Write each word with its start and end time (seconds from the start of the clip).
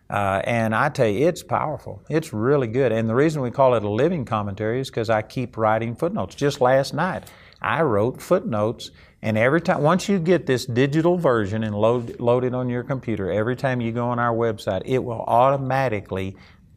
Uh, 0.10 0.42
and 0.46 0.74
I 0.74 0.90
tell 0.90 1.08
you, 1.08 1.28
it's 1.28 1.44
powerful. 1.44 2.02
It's 2.10 2.34
really 2.34 2.68
good. 2.68 2.92
And 2.92 3.08
the 3.08 3.14
reason 3.14 3.44
we 3.44 3.52
call 3.52 3.76
it 3.76 3.84
a 3.84 3.90
living 3.90 4.26
commentary 4.26 4.80
is 4.80 4.90
because 4.90 5.10
I 5.10 5.22
keep 5.22 5.56
writing 5.56 5.96
footnotes. 5.96 6.34
Just 6.36 6.62
last 6.62 6.96
night, 6.96 7.30
I 7.62 7.84
wrote 7.84 8.22
footnotes. 8.22 8.90
And 9.22 9.38
every 9.38 9.62
time, 9.62 9.84
once 9.84 10.10
you 10.10 10.18
get 10.18 10.48
this 10.48 10.66
digital 10.66 11.18
version 11.18 11.64
and 11.64 11.76
load, 11.76 12.20
load 12.20 12.44
it 12.44 12.56
on 12.56 12.70
your 12.70 12.84
computer, 12.84 13.32
every 13.32 13.56
time 13.56 13.82
you 13.82 13.92
go 13.92 14.08
on 14.08 14.18
our 14.18 14.36
website, 14.36 14.82
it 14.86 15.04
will 15.04 15.22
automatically 15.22 16.36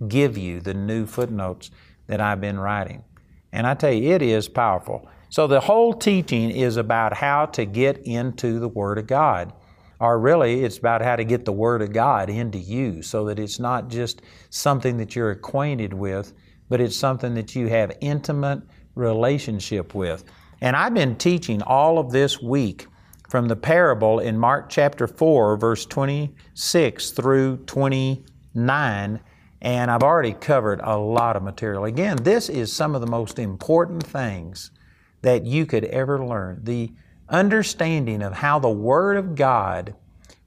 give 0.08 0.36
you 0.36 0.60
the 0.60 0.74
new 0.74 1.06
footnotes 1.06 1.70
that 2.08 2.20
I've 2.20 2.40
been 2.40 2.58
writing. 2.58 3.04
And 3.52 3.66
I 3.66 3.74
tell 3.74 3.92
you, 3.92 4.12
it 4.12 4.22
is 4.22 4.48
powerful. 4.48 5.08
So 5.32 5.46
the 5.46 5.60
whole 5.60 5.94
teaching 5.94 6.50
is 6.50 6.76
about 6.76 7.14
how 7.14 7.46
to 7.46 7.64
get 7.64 8.02
into 8.04 8.60
the 8.60 8.68
Word 8.68 8.98
of 8.98 9.06
God 9.06 9.54
or 9.98 10.18
really 10.18 10.62
it's 10.62 10.76
about 10.76 11.00
how 11.00 11.16
to 11.16 11.24
get 11.24 11.46
the 11.46 11.52
Word 11.52 11.80
of 11.80 11.90
God 11.90 12.28
into 12.28 12.58
you 12.58 13.00
so 13.00 13.24
that 13.24 13.38
it's 13.38 13.58
not 13.58 13.88
just 13.88 14.20
something 14.50 14.98
that 14.98 15.16
you're 15.16 15.30
acquainted 15.30 15.94
with, 15.94 16.34
but 16.68 16.82
it's 16.82 16.94
something 16.94 17.32
that 17.32 17.56
you 17.56 17.68
have 17.68 17.96
intimate 18.02 18.60
relationship 18.94 19.94
with. 19.94 20.22
And 20.60 20.76
I've 20.76 20.92
been 20.92 21.16
teaching 21.16 21.62
all 21.62 21.98
of 21.98 22.12
this 22.12 22.42
week 22.42 22.86
from 23.30 23.48
the 23.48 23.56
parable 23.56 24.18
in 24.18 24.36
Mark 24.36 24.68
chapter 24.68 25.06
4, 25.06 25.56
verse 25.56 25.86
26 25.86 27.10
through 27.12 27.56
29, 27.64 29.20
and 29.62 29.90
I've 29.90 30.02
already 30.02 30.34
covered 30.34 30.82
a 30.84 30.98
lot 30.98 31.36
of 31.36 31.42
material. 31.42 31.86
Again, 31.86 32.18
this 32.18 32.50
is 32.50 32.70
some 32.70 32.94
of 32.94 33.00
the 33.00 33.06
most 33.06 33.38
important 33.38 34.04
things 34.04 34.72
that 35.22 35.46
you 35.46 35.66
could 35.66 35.84
ever 35.86 36.24
learn. 36.24 36.60
The 36.62 36.92
understanding 37.28 38.22
of 38.22 38.34
how 38.34 38.58
the 38.58 38.68
Word 38.68 39.16
of 39.16 39.34
God 39.34 39.94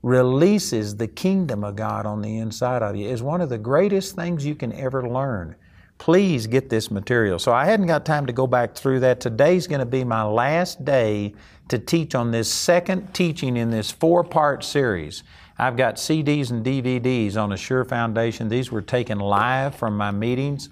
releases 0.03 0.95
the 0.95 1.07
kingdom 1.07 1.63
of 1.63 1.75
God 1.75 2.05
on 2.05 2.21
the 2.21 2.37
inside 2.37 2.83
of 2.83 2.95
you 2.95 3.09
is 3.09 3.23
one 3.23 3.41
of 3.41 3.49
the 3.49 3.57
greatest 3.57 4.15
things 4.15 4.45
you 4.45 4.53
can 4.53 4.71
ever 4.73 5.09
learn. 5.09 5.55
Please 5.97 6.45
get 6.45 6.69
this 6.69 6.91
material. 6.91 7.39
So 7.39 7.53
I 7.53 7.65
hadn't 7.65 7.87
got 7.87 8.05
time 8.05 8.25
to 8.27 8.33
go 8.33 8.45
back 8.45 8.75
through 8.75 8.99
that. 8.99 9.19
Today's 9.19 9.65
going 9.65 9.79
to 9.79 9.85
be 9.85 10.03
my 10.03 10.23
last 10.23 10.83
day 10.85 11.33
to 11.69 11.79
teach 11.79 12.13
on 12.13 12.31
this 12.31 12.51
second 12.51 13.13
teaching 13.13 13.57
in 13.57 13.71
this 13.71 13.89
four 13.89 14.23
part 14.23 14.63
series. 14.63 15.23
I've 15.57 15.77
got 15.77 15.95
CDs 15.95 16.51
and 16.51 16.65
DVDs 16.65 17.37
on 17.37 17.53
a 17.53 17.57
Sure 17.57 17.85
Foundation. 17.85 18.49
These 18.49 18.71
were 18.71 18.81
taken 18.81 19.19
live 19.19 19.73
from 19.73 19.95
my 19.95 20.11
meetings. 20.11 20.69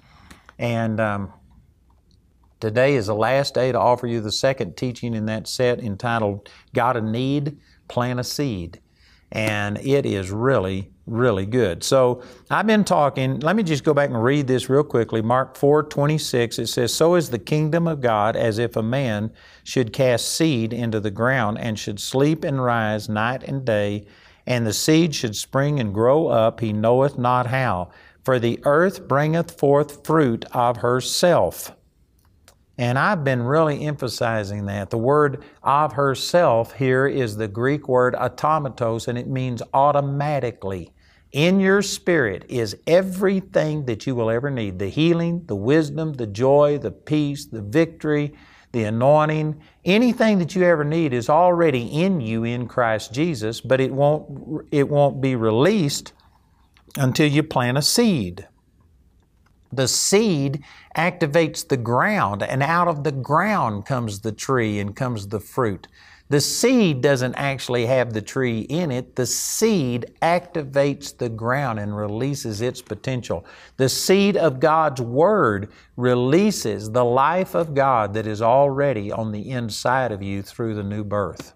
And 0.58 1.00
um, 1.00 1.32
Today 2.64 2.94
is 2.94 3.08
the 3.08 3.14
last 3.14 3.52
day 3.52 3.72
to 3.72 3.78
offer 3.78 4.06
you 4.06 4.22
the 4.22 4.32
second 4.32 4.74
teaching 4.74 5.12
in 5.12 5.26
that 5.26 5.46
set 5.46 5.80
entitled 5.80 6.48
Got 6.72 6.96
a 6.96 7.02
Need? 7.02 7.58
Plant 7.88 8.20
a 8.20 8.24
Seed. 8.24 8.80
And 9.30 9.76
it 9.86 10.06
is 10.06 10.30
really, 10.30 10.90
really 11.04 11.44
good. 11.44 11.84
So 11.84 12.22
I've 12.48 12.66
been 12.66 12.82
talking, 12.82 13.40
let 13.40 13.54
me 13.54 13.64
just 13.64 13.84
go 13.84 13.92
back 13.92 14.08
and 14.08 14.24
read 14.24 14.46
this 14.46 14.70
real 14.70 14.82
quickly. 14.82 15.20
Mark 15.20 15.58
4 15.58 15.82
26, 15.82 16.58
it 16.58 16.68
says, 16.68 16.94
So 16.94 17.16
is 17.16 17.28
the 17.28 17.38
kingdom 17.38 17.86
of 17.86 18.00
God 18.00 18.34
as 18.34 18.58
if 18.58 18.76
a 18.76 18.82
man 18.82 19.30
should 19.62 19.92
cast 19.92 20.34
seed 20.34 20.72
into 20.72 21.00
the 21.00 21.10
ground 21.10 21.58
and 21.58 21.78
should 21.78 22.00
sleep 22.00 22.44
and 22.44 22.64
rise 22.64 23.10
night 23.10 23.42
and 23.42 23.66
day, 23.66 24.06
and 24.46 24.66
the 24.66 24.72
seed 24.72 25.14
should 25.14 25.36
spring 25.36 25.80
and 25.80 25.92
grow 25.92 26.28
up, 26.28 26.60
he 26.60 26.72
knoweth 26.72 27.18
not 27.18 27.48
how. 27.48 27.90
For 28.24 28.38
the 28.38 28.58
earth 28.64 29.06
bringeth 29.06 29.60
forth 29.60 30.06
fruit 30.06 30.46
of 30.52 30.78
herself 30.78 31.76
and 32.76 32.98
I've 32.98 33.22
been 33.22 33.42
really 33.42 33.84
emphasizing 33.84 34.66
that. 34.66 34.90
The 34.90 34.98
word 34.98 35.44
of 35.62 35.92
herself 35.92 36.72
here 36.74 37.06
is 37.06 37.36
the 37.36 37.48
Greek 37.48 37.88
word 37.88 38.14
automatos, 38.14 39.06
and 39.06 39.16
it 39.16 39.28
means 39.28 39.62
automatically. 39.72 40.92
In 41.30 41.58
your 41.58 41.82
spirit 41.82 42.44
is 42.48 42.76
everything 42.86 43.86
that 43.86 44.06
you 44.06 44.14
will 44.14 44.30
ever 44.30 44.50
need 44.50 44.78
the 44.78 44.88
healing, 44.88 45.44
the 45.46 45.56
wisdom, 45.56 46.12
the 46.12 46.28
joy, 46.28 46.78
the 46.78 46.92
peace, 46.92 47.46
the 47.46 47.62
victory, 47.62 48.34
the 48.72 48.84
anointing. 48.84 49.60
Anything 49.84 50.38
that 50.38 50.54
you 50.54 50.62
ever 50.64 50.84
need 50.84 51.12
is 51.12 51.28
already 51.28 51.86
in 51.86 52.20
you 52.20 52.44
in 52.44 52.68
Christ 52.68 53.12
Jesus, 53.12 53.60
but 53.60 53.80
it 53.80 53.92
won't, 53.92 54.66
it 54.70 54.88
won't 54.88 55.20
be 55.20 55.36
released 55.36 56.12
until 56.96 57.28
you 57.28 57.42
plant 57.42 57.78
a 57.78 57.82
seed. 57.82 58.46
The 59.72 59.88
seed 59.88 60.62
activates 60.94 61.66
the 61.66 61.76
ground, 61.76 62.42
and 62.42 62.62
out 62.62 62.88
of 62.88 63.04
the 63.04 63.12
ground 63.12 63.86
comes 63.86 64.20
the 64.20 64.32
tree 64.32 64.78
and 64.78 64.94
comes 64.94 65.28
the 65.28 65.40
fruit. 65.40 65.88
The 66.30 66.40
seed 66.40 67.02
doesn't 67.02 67.34
actually 67.34 67.84
have 67.86 68.14
the 68.14 68.22
tree 68.22 68.60
in 68.60 68.90
it. 68.90 69.14
The 69.14 69.26
seed 69.26 70.06
activates 70.22 71.16
the 71.16 71.28
ground 71.28 71.78
and 71.78 71.94
releases 71.94 72.62
its 72.62 72.80
potential. 72.80 73.44
The 73.76 73.90
seed 73.90 74.36
of 74.36 74.58
God's 74.58 75.02
Word 75.02 75.70
releases 75.96 76.90
the 76.90 77.04
life 77.04 77.54
of 77.54 77.74
God 77.74 78.14
that 78.14 78.26
is 78.26 78.40
already 78.40 79.12
on 79.12 79.32
the 79.32 79.50
inside 79.50 80.12
of 80.12 80.22
you 80.22 80.40
through 80.42 80.74
the 80.74 80.82
new 80.82 81.04
birth. 81.04 81.52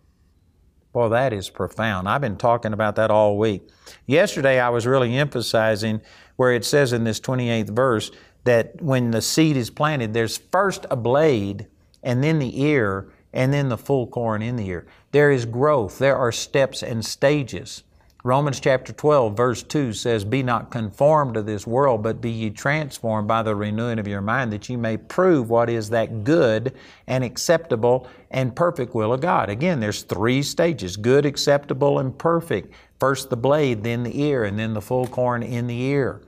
Boy, 0.93 1.09
that 1.09 1.33
is 1.33 1.49
profound. 1.49 2.09
I've 2.09 2.21
been 2.21 2.37
talking 2.37 2.73
about 2.73 2.97
that 2.97 3.11
all 3.11 3.39
week. 3.39 3.69
Yesterday, 4.07 4.61
I 4.61 4.69
was 4.69 4.87
really 4.87 5.17
emphasizing 5.17 6.03
where 6.37 6.53
it 6.53 6.65
says 6.65 6.93
in 6.93 7.05
this 7.05 7.21
28th 7.21 7.71
verse 7.71 8.11
that 8.49 8.81
when 8.81 9.11
the 9.11 9.21
seed 9.21 9.59
is 9.59 9.69
planted, 9.69 10.15
there's 10.15 10.39
first 10.39 10.87
a 10.91 10.97
blade, 10.97 11.67
and 12.03 12.25
then 12.25 12.39
the 12.39 12.63
ear, 12.63 13.13
and 13.35 13.53
then 13.53 13.69
the 13.69 13.77
full 13.77 14.07
corn 14.07 14.41
in 14.41 14.57
the 14.57 14.67
ear. 14.69 14.87
There 15.13 15.31
is 15.31 15.45
growth, 15.45 15.99
there 15.99 16.17
are 16.17 16.33
steps 16.33 16.83
and 16.83 17.05
stages. 17.05 17.83
Romans 18.25 18.59
chapter 18.59 18.95
12, 18.95 19.37
verse 19.37 19.63
2 19.63 19.93
says, 19.93 20.25
Be 20.25 20.43
not 20.43 20.71
conformed 20.71 21.35
to 21.35 21.43
this 21.43 21.67
world, 21.67 22.03
but 22.03 22.23
be 22.23 22.31
ye 22.31 22.49
transformed 22.49 23.29
by 23.29 23.43
the 23.43 23.55
renewing 23.55 23.99
of 23.99 24.09
your 24.09 24.23
mind, 24.23 24.51
that 24.55 24.67
ye 24.71 24.77
may 24.77 24.97
prove 24.97 25.51
what 25.51 25.69
is 25.69 25.91
that 25.91 26.25
good 26.25 26.75
and 27.07 27.23
acceptable 27.23 28.09
and 28.31 28.57
perfect 28.57 28.95
will 28.95 29.13
of 29.13 29.21
God. 29.21 29.51
Again, 29.51 29.79
there's 29.79 30.03
three 30.03 30.43
stages 30.43 30.97
good, 30.97 31.27
acceptable, 31.27 31.99
and 31.99 32.17
perfect. 32.17 32.73
First 32.99 33.29
the 33.29 33.37
blade, 33.37 33.85
then 33.85 34.05
the 34.05 34.23
ear, 34.23 34.45
and 34.45 34.59
then 34.59 34.73
the 34.73 34.81
full 34.81 35.07
corn 35.07 35.43
in 35.43 35.67
the 35.67 35.83
ear. 35.83 36.23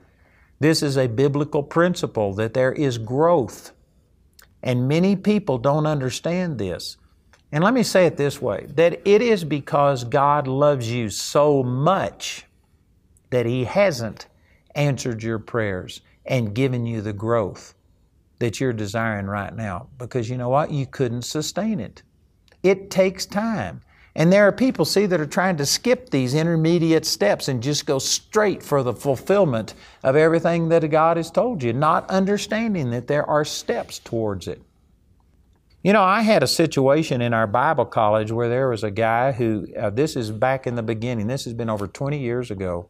This 0.61 0.83
is 0.83 0.95
a 0.95 1.07
biblical 1.07 1.63
principle 1.63 2.35
that 2.35 2.53
there 2.53 2.71
is 2.71 2.99
growth. 2.99 3.71
And 4.61 4.87
many 4.87 5.15
people 5.15 5.57
don't 5.57 5.87
understand 5.87 6.59
this. 6.59 6.97
And 7.51 7.63
let 7.63 7.73
me 7.73 7.81
say 7.81 8.05
it 8.05 8.15
this 8.15 8.39
way 8.39 8.67
that 8.75 9.01
it 9.03 9.23
is 9.23 9.43
because 9.43 10.03
God 10.03 10.45
loves 10.45 10.91
you 10.91 11.09
so 11.09 11.63
much 11.63 12.45
that 13.31 13.47
He 13.47 13.63
hasn't 13.63 14.27
answered 14.75 15.23
your 15.23 15.39
prayers 15.39 16.01
and 16.27 16.53
given 16.53 16.85
you 16.85 17.01
the 17.01 17.11
growth 17.11 17.73
that 18.37 18.59
you're 18.59 18.71
desiring 18.71 19.25
right 19.25 19.55
now. 19.55 19.87
Because 19.97 20.29
you 20.29 20.37
know 20.37 20.49
what? 20.49 20.69
You 20.69 20.85
couldn't 20.85 21.23
sustain 21.23 21.79
it. 21.79 22.03
It 22.61 22.91
takes 22.91 23.25
time. 23.25 23.81
And 24.15 24.31
there 24.31 24.45
are 24.45 24.51
people, 24.51 24.83
see, 24.83 25.05
that 25.05 25.21
are 25.21 25.25
trying 25.25 25.55
to 25.57 25.65
skip 25.65 26.09
these 26.09 26.33
intermediate 26.33 27.05
steps 27.05 27.47
and 27.47 27.63
just 27.63 27.85
go 27.85 27.97
straight 27.97 28.61
for 28.61 28.83
the 28.83 28.93
fulfillment 28.93 29.73
of 30.03 30.17
everything 30.17 30.67
that 30.69 30.85
God 30.89 31.15
has 31.15 31.31
told 31.31 31.63
you, 31.63 31.71
not 31.71 32.09
understanding 32.09 32.89
that 32.91 33.07
there 33.07 33.25
are 33.25 33.45
steps 33.45 33.99
towards 33.99 34.47
it. 34.47 34.61
You 35.81 35.93
know, 35.93 36.03
I 36.03 36.21
had 36.21 36.43
a 36.43 36.47
situation 36.47 37.21
in 37.21 37.33
our 37.33 37.47
Bible 37.47 37.85
college 37.85 38.31
where 38.31 38.49
there 38.49 38.69
was 38.69 38.83
a 38.83 38.91
guy 38.91 39.31
who, 39.31 39.65
uh, 39.79 39.89
this 39.89 40.15
is 40.15 40.29
back 40.29 40.67
in 40.67 40.75
the 40.75 40.83
beginning, 40.83 41.27
this 41.27 41.45
has 41.45 41.53
been 41.53 41.69
over 41.69 41.87
20 41.87 42.19
years 42.19 42.51
ago, 42.51 42.89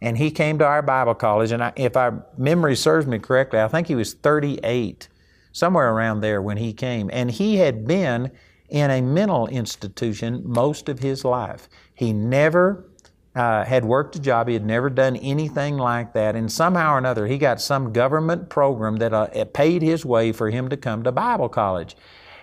and 0.00 0.16
he 0.16 0.30
came 0.30 0.58
to 0.58 0.66
our 0.66 0.82
Bible 0.82 1.14
college, 1.14 1.50
and 1.50 1.64
I, 1.64 1.72
if 1.74 1.96
our 1.96 2.24
memory 2.38 2.76
serves 2.76 3.06
me 3.06 3.18
correctly, 3.18 3.60
I 3.60 3.66
think 3.66 3.88
he 3.88 3.96
was 3.96 4.14
38, 4.14 5.08
somewhere 5.50 5.92
around 5.92 6.20
there 6.20 6.40
when 6.40 6.58
he 6.58 6.72
came, 6.72 7.10
and 7.12 7.30
he 7.30 7.56
had 7.56 7.84
been 7.84 8.30
in 8.70 8.90
a 8.90 9.00
mental 9.00 9.46
institution 9.48 10.42
most 10.44 10.88
of 10.88 11.00
his 11.00 11.24
life. 11.24 11.68
He 11.94 12.12
never 12.12 12.86
uh, 13.34 13.64
had 13.64 13.84
worked 13.84 14.16
a 14.16 14.20
job. 14.20 14.48
He 14.48 14.54
had 14.54 14.64
never 14.64 14.90
done 14.90 15.16
anything 15.16 15.76
like 15.76 16.12
that. 16.14 16.34
And 16.34 16.50
somehow 16.50 16.94
or 16.94 16.98
another, 16.98 17.26
he 17.26 17.38
got 17.38 17.60
some 17.60 17.92
government 17.92 18.48
program 18.48 18.96
that 18.96 19.12
uh, 19.12 19.44
paid 19.46 19.82
his 19.82 20.04
way 20.04 20.32
for 20.32 20.50
him 20.50 20.68
to 20.68 20.76
come 20.76 21.02
to 21.04 21.12
Bible 21.12 21.48
college. 21.48 21.96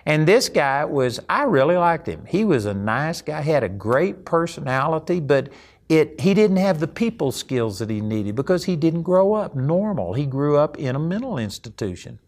And 0.06 0.26
this 0.26 0.48
guy 0.48 0.84
was, 0.84 1.20
I 1.28 1.42
really 1.42 1.76
liked 1.76 2.06
him. 2.06 2.24
He 2.26 2.44
was 2.44 2.64
a 2.64 2.72
nice 2.72 3.20
guy, 3.20 3.42
had 3.42 3.62
a 3.62 3.68
great 3.68 4.24
personality, 4.24 5.20
but 5.20 5.50
it, 5.88 6.20
he 6.20 6.32
didn't 6.34 6.56
have 6.56 6.80
the 6.80 6.88
people 6.88 7.32
skills 7.32 7.78
that 7.78 7.90
he 7.90 8.00
needed 8.00 8.34
because 8.34 8.64
he 8.64 8.76
didn't 8.76 9.02
grow 9.02 9.34
up 9.34 9.54
normal. 9.54 10.14
He 10.14 10.24
grew 10.24 10.56
up 10.56 10.78
in 10.78 10.96
a 10.96 10.98
mental 10.98 11.36
institution. 11.38 12.18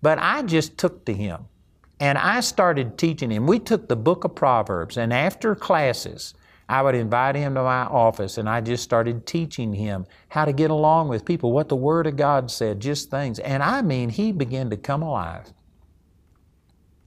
But 0.00 0.18
I 0.18 0.42
just 0.42 0.78
took 0.78 1.04
to 1.06 1.14
him 1.14 1.46
and 2.02 2.18
I 2.18 2.40
started 2.40 2.98
teaching 2.98 3.30
him. 3.30 3.46
We 3.46 3.60
took 3.60 3.86
the 3.86 3.94
book 3.94 4.24
of 4.24 4.34
Proverbs, 4.34 4.96
and 4.96 5.12
after 5.12 5.54
classes, 5.54 6.34
I 6.68 6.82
would 6.82 6.96
invite 6.96 7.36
him 7.36 7.54
to 7.54 7.62
my 7.62 7.84
office 7.84 8.38
and 8.38 8.48
I 8.48 8.60
just 8.60 8.82
started 8.82 9.24
teaching 9.24 9.72
him 9.72 10.06
how 10.28 10.44
to 10.44 10.52
get 10.52 10.72
along 10.72 11.06
with 11.08 11.24
people, 11.24 11.52
what 11.52 11.68
the 11.68 11.76
Word 11.76 12.08
of 12.08 12.16
God 12.16 12.50
said, 12.50 12.80
just 12.80 13.08
things. 13.08 13.38
And 13.38 13.62
I 13.62 13.82
mean, 13.82 14.08
he 14.08 14.32
began 14.32 14.68
to 14.70 14.76
come 14.76 15.00
alive. 15.00 15.52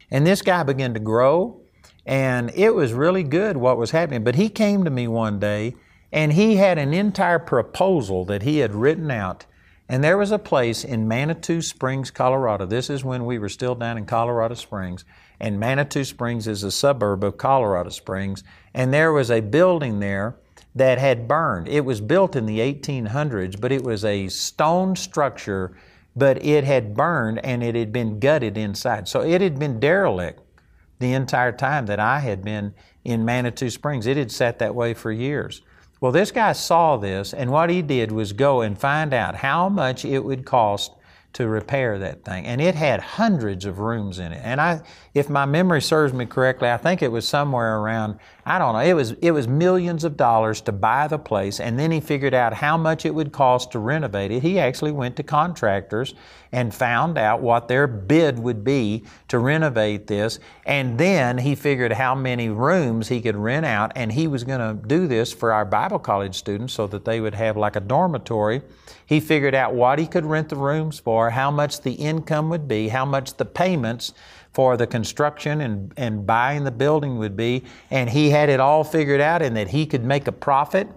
And 0.09 0.25
this 0.25 0.41
guy 0.41 0.63
began 0.63 0.93
to 0.93 0.99
grow, 1.01 1.59
and 2.05 2.49
it 2.55 2.73
was 2.73 2.93
really 2.93 3.23
good 3.23 3.57
what 3.57 3.77
was 3.77 3.91
happening. 3.91 4.23
But 4.23 4.35
he 4.35 4.47
came 4.47 4.85
to 4.85 4.89
me 4.89 5.09
one 5.09 5.39
day, 5.39 5.75
and 6.13 6.31
he 6.31 6.55
had 6.55 6.77
an 6.77 6.93
entire 6.93 7.39
proposal 7.39 8.23
that 8.25 8.43
he 8.43 8.59
had 8.59 8.73
written 8.73 9.11
out. 9.11 9.45
And 9.87 10.03
there 10.03 10.17
was 10.17 10.31
a 10.31 10.39
place 10.39 10.83
in 10.83 11.07
Manitou 11.07 11.61
Springs, 11.61 12.09
Colorado. 12.09 12.65
This 12.65 12.89
is 12.89 13.03
when 13.03 13.25
we 13.25 13.37
were 13.37 13.49
still 13.49 13.75
down 13.75 13.97
in 13.97 14.05
Colorado 14.05 14.55
Springs. 14.55 15.05
And 15.39 15.59
Manitou 15.59 16.03
Springs 16.03 16.47
is 16.47 16.63
a 16.63 16.71
suburb 16.71 17.23
of 17.23 17.37
Colorado 17.37 17.89
Springs. 17.89 18.43
And 18.73 18.93
there 18.93 19.11
was 19.11 19.29
a 19.29 19.41
building 19.41 19.99
there 19.99 20.35
that 20.73 20.97
had 20.97 21.27
burned. 21.27 21.67
It 21.67 21.85
was 21.85 22.01
built 22.01 22.35
in 22.35 22.45
the 22.45 22.59
1800s, 22.59 23.59
but 23.59 23.71
it 23.71 23.83
was 23.83 24.03
a 24.03 24.27
stone 24.27 24.95
structure 24.95 25.75
but 26.15 26.43
it 26.43 26.63
had 26.63 26.95
burned 26.95 27.43
and 27.43 27.61
it 27.61 27.75
had 27.75 27.91
been 27.91 28.19
gutted 28.19 28.57
inside. 28.57 29.07
So 29.07 29.21
it 29.21 29.41
had 29.41 29.59
been 29.59 29.79
derelict 29.79 30.41
the 30.99 31.13
entire 31.13 31.51
time 31.51 31.87
that 31.87 31.99
I 31.99 32.19
had 32.19 32.43
been 32.43 32.73
in 33.03 33.25
Manitou 33.25 33.69
Springs. 33.69 34.07
It 34.07 34.15
had 34.15 34.31
sat 34.31 34.59
that 34.59 34.73
way 34.73 34.93
for 34.93 35.11
years. 35.11 35.61
Well, 36.05 36.11
this 36.11 36.29
guy 36.29 36.53
saw 36.53 36.97
this, 36.97 37.33
and 37.33 37.49
what 37.49 37.71
he 37.71 37.81
did 37.81 38.11
was 38.11 38.31
go 38.31 38.61
and 38.61 38.77
find 38.77 39.11
out 39.11 39.37
how 39.37 39.69
much 39.69 40.05
it 40.05 40.19
would 40.19 40.45
cost 40.45 40.91
to 41.33 41.47
repair 41.47 41.97
that 41.97 42.23
thing. 42.23 42.45
And 42.45 42.61
it 42.61 42.75
had 42.75 42.99
hundreds 42.99 43.65
of 43.65 43.79
rooms 43.79 44.19
in 44.19 44.31
it. 44.31 44.39
And 44.43 44.61
I, 44.61 44.81
if 45.15 45.31
my 45.31 45.45
memory 45.45 45.81
serves 45.81 46.13
me 46.13 46.27
correctly, 46.27 46.69
I 46.69 46.77
think 46.77 47.01
it 47.01 47.11
was 47.11 47.27
somewhere 47.27 47.79
around, 47.79 48.19
I 48.47 48.59
don't 48.59 48.73
know, 48.73 48.79
it 48.79 48.93
was, 48.93 49.13
it 49.21 49.31
was 49.31 49.47
millions 49.47 50.03
of 50.03 50.15
dollars 50.15 50.61
to 50.61 50.71
buy 50.71 51.07
the 51.07 51.17
place. 51.17 51.59
And 51.59 51.79
then 51.79 51.89
he 51.89 51.99
figured 51.99 52.35
out 52.35 52.53
how 52.53 52.77
much 52.77 53.03
it 53.03 53.15
would 53.15 53.31
cost 53.31 53.71
to 53.71 53.79
renovate 53.79 54.31
it. 54.31 54.43
He 54.43 54.59
actually 54.59 54.91
went 54.91 55.15
to 55.15 55.23
contractors 55.23 56.13
and 56.51 56.73
found 56.73 57.17
out 57.17 57.41
what 57.41 57.67
their 57.67 57.87
bid 57.87 58.37
would 58.37 58.63
be 58.63 59.03
to 59.29 59.39
renovate 59.39 60.05
this. 60.05 60.39
And 60.63 60.99
then 60.99 61.39
he 61.39 61.55
figured 61.55 61.93
how 61.93 62.13
many 62.13 62.49
rooms 62.49 63.07
he 63.07 63.19
could 63.19 63.35
rent 63.35 63.65
out. 63.65 63.91
And 63.95 64.11
he 64.11 64.27
was 64.27 64.43
going 64.43 64.59
to 64.59 64.87
do 64.87 65.07
this 65.07 65.33
for 65.33 65.51
our 65.51 65.65
Bible 65.65 65.97
college 65.97 66.35
students 66.35 66.73
so 66.73 66.85
that 66.87 67.03
they 67.03 67.19
would 67.19 67.33
have 67.33 67.57
like 67.57 67.75
a 67.75 67.81
dormitory. 67.81 68.61
He 69.07 69.19
figured 69.19 69.55
out 69.55 69.73
what 69.73 69.97
he 69.97 70.05
could 70.05 70.25
rent 70.25 70.49
the 70.49 70.55
rooms 70.55 70.99
for, 70.99 71.31
how 71.31 71.49
much 71.49 71.81
the 71.81 71.93
income 71.93 72.49
would 72.49 72.67
be, 72.67 72.89
how 72.89 73.05
much 73.05 73.37
the 73.37 73.45
payments 73.45 74.13
for 74.55 74.77
the 74.77 74.87
construction 74.87 75.59
and, 75.59 75.93
and 75.97 76.25
buying 76.25 76.63
the 76.63 76.71
building 76.71 77.17
would 77.17 77.35
be. 77.35 77.61
And 77.91 78.09
he 78.09 78.29
had 78.29 78.47
it 78.47 78.61
all 78.61 78.85
figured 78.85 79.19
out 79.19 79.41
and 79.41 79.57
that 79.57 79.67
he 79.67 79.85
could 79.85 80.05
make 80.05 80.27
a 80.27 80.31
profit 80.31 80.87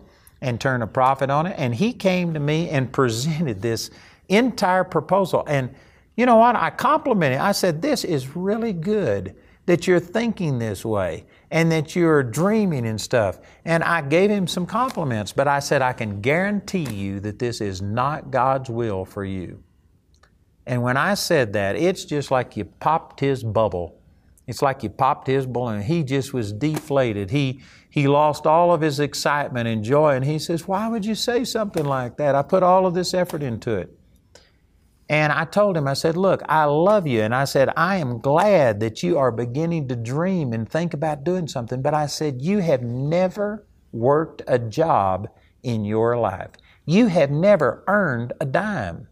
and 0.40 0.60
turn 0.60 0.80
a 0.80 0.86
profit 0.86 1.28
on 1.28 1.46
it. 1.46 1.56
And 1.58 1.74
he 1.74 1.92
came 1.92 2.32
to 2.34 2.40
me 2.40 2.70
and 2.70 2.92
presented 2.92 3.60
this 3.60 3.90
entire 4.28 4.84
proposal. 4.84 5.42
And 5.48 5.74
you 6.16 6.24
know 6.24 6.36
what? 6.36 6.54
I 6.54 6.70
complimented. 6.70 7.40
I 7.40 7.50
said, 7.50 7.82
This 7.82 8.04
is 8.04 8.36
really 8.36 8.72
good 8.72 9.34
that 9.66 9.88
you're 9.88 9.98
thinking 9.98 10.60
this 10.60 10.84
way 10.84 11.24
and 11.50 11.70
that 11.72 11.96
you're 11.96 12.22
dreaming 12.22 12.86
and 12.86 13.00
stuff. 13.00 13.40
And 13.64 13.82
I 13.82 14.02
gave 14.02 14.30
him 14.30 14.46
some 14.46 14.66
compliments, 14.66 15.32
but 15.32 15.48
I 15.48 15.58
said, 15.58 15.82
I 15.82 15.92
can 15.92 16.20
guarantee 16.20 16.88
you 16.88 17.18
that 17.20 17.40
this 17.40 17.60
is 17.60 17.82
not 17.82 18.30
God's 18.30 18.70
will 18.70 19.04
for 19.04 19.24
you. 19.24 19.62
And 20.68 20.82
when 20.82 20.98
I 20.98 21.14
said 21.14 21.54
that, 21.54 21.76
it's 21.76 22.04
just 22.04 22.30
like 22.30 22.54
you 22.54 22.66
popped 22.66 23.20
his 23.20 23.42
bubble. 23.42 23.98
It's 24.46 24.60
like 24.60 24.82
you 24.82 24.90
popped 24.90 25.26
his 25.26 25.46
balloon. 25.46 25.80
He 25.80 26.04
just 26.04 26.34
was 26.34 26.52
deflated. 26.52 27.30
He, 27.30 27.62
he 27.88 28.06
lost 28.06 28.46
all 28.46 28.74
of 28.74 28.82
his 28.82 29.00
excitement 29.00 29.66
and 29.66 29.82
joy. 29.82 30.14
And 30.14 30.26
he 30.26 30.38
says, 30.38 30.68
Why 30.68 30.86
would 30.86 31.06
you 31.06 31.14
say 31.14 31.44
something 31.44 31.86
like 31.86 32.18
that? 32.18 32.34
I 32.34 32.42
put 32.42 32.62
all 32.62 32.84
of 32.84 32.92
this 32.92 33.14
effort 33.14 33.42
into 33.42 33.76
it. 33.76 33.98
And 35.08 35.32
I 35.32 35.46
told 35.46 35.74
him, 35.74 35.88
I 35.88 35.94
said, 35.94 36.18
Look, 36.18 36.42
I 36.50 36.64
love 36.64 37.06
you. 37.06 37.22
And 37.22 37.34
I 37.34 37.44
said, 37.44 37.70
I 37.74 37.96
am 37.96 38.18
glad 38.18 38.80
that 38.80 39.02
you 39.02 39.16
are 39.16 39.32
beginning 39.32 39.88
to 39.88 39.96
dream 39.96 40.52
and 40.52 40.68
think 40.68 40.92
about 40.92 41.24
doing 41.24 41.48
something. 41.48 41.80
But 41.80 41.94
I 41.94 42.04
said, 42.06 42.42
You 42.42 42.58
have 42.58 42.82
never 42.82 43.66
worked 43.92 44.42
a 44.46 44.58
job 44.58 45.30
in 45.62 45.86
your 45.86 46.18
life. 46.18 46.50
You 46.84 47.06
have 47.06 47.30
never 47.30 47.84
earned 47.86 48.34
a 48.38 48.44
dime. 48.44 49.08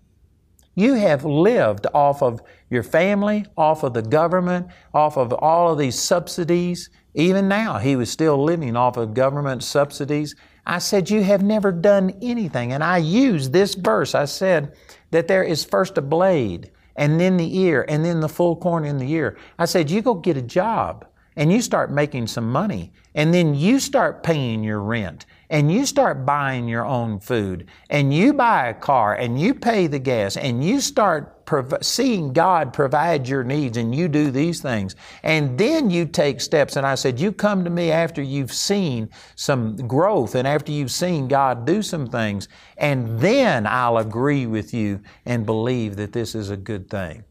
You 0.76 0.94
have 0.94 1.24
lived 1.24 1.88
off 1.92 2.22
of 2.22 2.40
your 2.70 2.84
family, 2.84 3.44
off 3.56 3.82
of 3.82 3.94
the 3.94 4.02
government, 4.02 4.68
off 4.94 5.16
of 5.16 5.32
all 5.32 5.72
of 5.72 5.78
these 5.78 5.98
subsidies. 5.98 6.90
Even 7.14 7.48
now, 7.48 7.78
he 7.78 7.96
was 7.96 8.10
still 8.10 8.40
living 8.40 8.76
off 8.76 8.96
of 8.96 9.14
government 9.14 9.64
subsidies. 9.64 10.36
I 10.64 10.78
said, 10.78 11.10
You 11.10 11.24
have 11.24 11.42
never 11.42 11.72
done 11.72 12.12
anything. 12.22 12.72
And 12.72 12.84
I 12.84 12.98
used 12.98 13.52
this 13.52 13.74
verse. 13.74 14.14
I 14.14 14.26
said, 14.26 14.72
that 15.10 15.28
there 15.28 15.42
is 15.42 15.64
first 15.64 15.98
a 15.98 16.02
blade 16.02 16.70
and 16.96 17.20
then 17.20 17.36
the 17.36 17.58
ear 17.58 17.84
and 17.88 18.04
then 18.04 18.20
the 18.20 18.28
full 18.28 18.56
corn 18.56 18.84
in 18.84 18.98
the 18.98 19.10
ear. 19.12 19.36
I 19.58 19.66
said, 19.66 19.90
you 19.90 20.02
go 20.02 20.14
get 20.14 20.36
a 20.36 20.42
job 20.42 21.06
and 21.36 21.52
you 21.52 21.60
start 21.60 21.90
making 21.90 22.26
some 22.26 22.50
money 22.50 22.92
and 23.14 23.32
then 23.32 23.54
you 23.54 23.78
start 23.78 24.22
paying 24.22 24.62
your 24.62 24.80
rent 24.80 25.26
and 25.50 25.72
you 25.72 25.86
start 25.86 26.26
buying 26.26 26.68
your 26.68 26.84
own 26.84 27.20
food 27.20 27.68
and 27.90 28.12
you 28.12 28.32
buy 28.32 28.68
a 28.68 28.74
car 28.74 29.14
and 29.14 29.40
you 29.40 29.54
pay 29.54 29.86
the 29.86 29.98
gas 29.98 30.36
and 30.36 30.64
you 30.64 30.80
start 30.80 31.44
prov- 31.46 31.82
seeing 31.82 32.32
God 32.32 32.72
provide 32.72 33.28
your 33.28 33.44
needs 33.44 33.76
and 33.76 33.94
you 33.94 34.08
do 34.08 34.30
these 34.30 34.60
things 34.60 34.96
and 35.22 35.58
then 35.58 35.90
you 35.90 36.06
take 36.06 36.40
steps 36.40 36.76
and 36.76 36.86
I 36.86 36.94
said 36.94 37.20
you 37.20 37.32
come 37.32 37.64
to 37.64 37.70
me 37.70 37.90
after 37.90 38.22
you've 38.22 38.52
seen 38.52 39.08
some 39.36 39.76
growth 39.76 40.34
and 40.34 40.46
after 40.46 40.72
you've 40.72 40.90
seen 40.90 41.28
God 41.28 41.64
do 41.64 41.82
some 41.82 42.06
things 42.06 42.48
and 42.78 43.20
then 43.20 43.66
I'll 43.66 43.98
agree 43.98 44.46
with 44.46 44.74
you 44.74 45.00
and 45.24 45.46
believe 45.46 45.96
that 45.96 46.12
this 46.12 46.34
is 46.34 46.50
a 46.50 46.56
good 46.56 46.90
thing. 46.90 47.24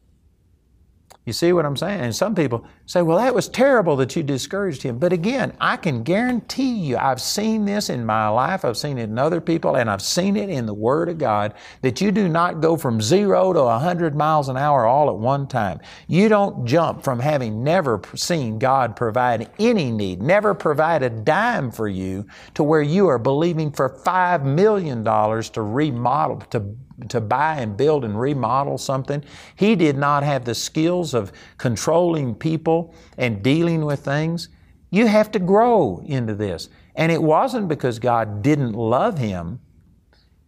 You 1.26 1.34
see 1.34 1.54
what 1.54 1.66
I'm 1.66 1.76
saying? 1.76 2.02
And 2.02 2.16
some 2.16 2.36
people 2.36 2.68
say, 2.86 3.02
well, 3.02 3.18
that 3.18 3.34
was 3.34 3.50
terrible 3.50 3.96
that 3.96 4.16
you 4.16 4.22
discouraged 4.22 4.84
him. 4.84 5.00
But 5.00 5.12
again, 5.12 5.58
I 5.60 5.76
can 5.76 6.04
guarantee 6.04 6.76
you, 6.76 6.98
I've 6.98 7.20
seen 7.20 7.66
this 7.66 7.90
in 7.90 8.06
my 8.06 8.28
life, 8.28 8.64
I've 8.64 8.78
seen 8.78 9.00
it 9.00 9.10
in 9.10 9.18
other 9.18 9.42
people, 9.42 9.76
and 9.76 9.90
I've 9.90 10.04
seen 10.04 10.38
it 10.38 10.50
in 10.50 10.68
the 10.68 10.74
Word 10.74 11.10
of 11.10 11.18
God, 11.18 11.56
that 11.82 12.00
you 12.00 12.12
do 12.12 12.30
not 12.30 12.62
go 12.62 12.78
from 12.78 13.02
zero 13.02 13.54
to 13.54 13.64
100 13.64 14.16
miles 14.16 14.50
an 14.50 14.58
hour 14.58 14.86
all 14.86 15.10
at 15.10 15.18
one 15.18 15.48
time. 15.48 15.80
You 16.08 16.30
don't 16.30 16.64
jump 16.64 17.04
from 17.04 17.20
having 17.20 17.64
never 17.64 18.02
seen 18.14 18.60
God 18.60 18.96
provide 18.96 19.50
any 19.58 19.90
need, 19.90 20.22
never 20.22 20.54
provide 20.54 21.02
a 21.02 21.10
dime 21.10 21.72
for 21.72 21.88
you, 21.88 22.28
to 22.54 22.64
where 22.64 22.84
you 22.84 23.08
are 23.08 23.18
believing 23.18 23.72
for 23.72 23.90
$5 23.90 24.44
million 24.44 25.04
to 25.04 25.62
remodel, 25.64 26.38
to 26.52 26.76
to 27.10 27.22
buy 27.22 27.58
and 27.58 27.76
build 27.76 28.06
and 28.06 28.20
remodel 28.20 28.78
something. 28.78 29.24
He 29.56 29.76
did 29.76 29.98
not 29.98 30.24
have 30.24 30.46
the 30.46 30.56
skills 30.56 31.14
of 31.14 31.32
controlling 31.58 32.36
people 32.36 32.96
and 33.18 33.44
dealing 33.44 33.86
with 33.86 34.00
things. 34.00 34.50
You 34.92 35.08
have 35.08 35.32
to 35.32 35.40
grow 35.40 36.02
into 36.06 36.36
this. 36.36 36.70
And 36.96 37.12
it 37.12 37.22
wasn't 37.22 37.68
because 37.68 38.00
God 38.00 38.42
didn't 38.42 38.74
love 38.74 39.18
him 39.18 39.60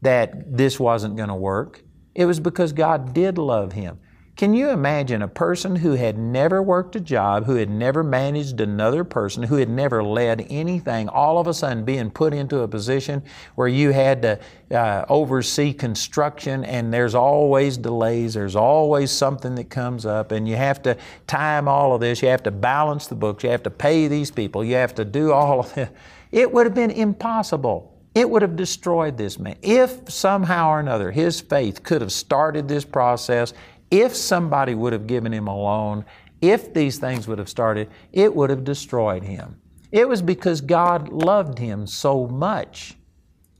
that 0.01 0.55
this 0.57 0.79
wasn't 0.79 1.17
going 1.17 1.29
to 1.29 1.35
work. 1.35 1.83
It 2.15 2.25
was 2.25 2.39
because 2.39 2.71
God 2.71 3.13
did 3.13 3.37
love 3.37 3.73
him. 3.73 3.99
Can 4.38 4.53
you 4.53 4.70
imagine 4.70 5.24
a 5.24 5.27
person 5.27 5.75
who 5.75 5.94
had 5.94 6.15
never 6.15 6.62
worked 6.62 6.96
a 6.96 7.00
job, 7.00 7.46
who 7.46 7.56
had 7.56 7.72
never 7.72 8.03
managed 8.03 8.62
another 8.62 9.03
person, 9.03 9.41
who 9.41 9.56
had 9.56 9.67
never 9.67 10.03
led 10.03 10.46
anything, 10.51 11.10
all 11.10 11.39
of 11.39 11.48
a 11.48 11.56
sudden 11.56 11.84
being 11.84 12.12
put 12.12 12.36
into 12.36 12.60
a 12.60 12.67
position 12.67 13.24
where 13.56 13.67
you 13.67 13.89
had 13.89 14.22
to 14.22 14.39
uh, 14.70 15.06
oversee 15.10 15.74
construction 15.74 16.63
and 16.65 16.94
there's 16.94 17.15
always 17.15 17.77
delays, 17.77 18.36
there's 18.36 18.56
always 18.56 19.10
something 19.10 19.56
that 19.56 19.72
comes 19.72 20.06
up, 20.06 20.32
and 20.32 20.48
you 20.48 20.56
have 20.56 20.84
to 20.84 20.96
time 21.25 21.67
all 21.67 21.96
of 21.96 22.00
this, 22.00 22.22
you 22.22 22.27
have 22.27 22.44
to 22.44 22.51
balance 22.51 23.08
the 23.08 23.15
books, 23.15 23.44
you 23.44 23.50
have 23.50 23.63
to 23.63 23.72
pay 23.72 24.08
these 24.08 24.29
people, 24.29 24.63
you 24.63 24.75
have 24.75 24.94
to 24.94 25.03
do 25.03 25.32
all 25.32 25.62
of 25.62 25.74
this. 25.74 25.89
It 26.32 26.51
would 26.51 26.67
have 26.67 26.75
been 26.75 26.91
impossible. 26.91 27.96
It 28.13 28.27
would 28.29 28.41
have 28.41 28.56
destroyed 28.56 29.15
this 29.15 29.38
man. 29.38 29.58
If 29.62 30.12
somehow 30.12 30.70
or 30.70 30.79
another 30.79 31.12
his 31.12 31.39
faith 31.39 31.84
could 31.84 32.01
have 32.01 32.12
started 32.12 32.67
this 32.67 32.84
process, 32.84 33.53
if 33.91 34.15
somebody 34.15 34.75
would 34.75 34.94
have 34.94 35.08
given 35.08 35.34
him 35.34 35.48
a 35.48 35.56
loan, 35.56 36.06
if 36.41 36.74
these 36.74 37.00
things 37.00 37.27
would 37.27 37.39
have 37.39 37.50
started, 37.50 37.89
it 38.13 38.36
would 38.36 38.50
have 38.50 38.63
destroyed 38.63 39.24
him. 39.24 39.60
It 39.91 40.08
was 40.08 40.22
because 40.22 40.62
God 40.62 41.10
loved 41.10 41.58
him 41.58 41.88
so 41.88 42.27
much 42.27 42.96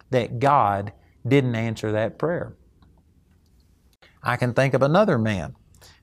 that 0.10 0.40
God 0.40 0.92
didn't 1.28 1.56
answer 1.56 1.92
that 1.94 2.18
prayer. 2.18 2.54
I 4.22 4.36
can 4.36 4.54
think 4.54 4.74
of 4.74 4.82
another 4.82 5.18
man 5.18 5.56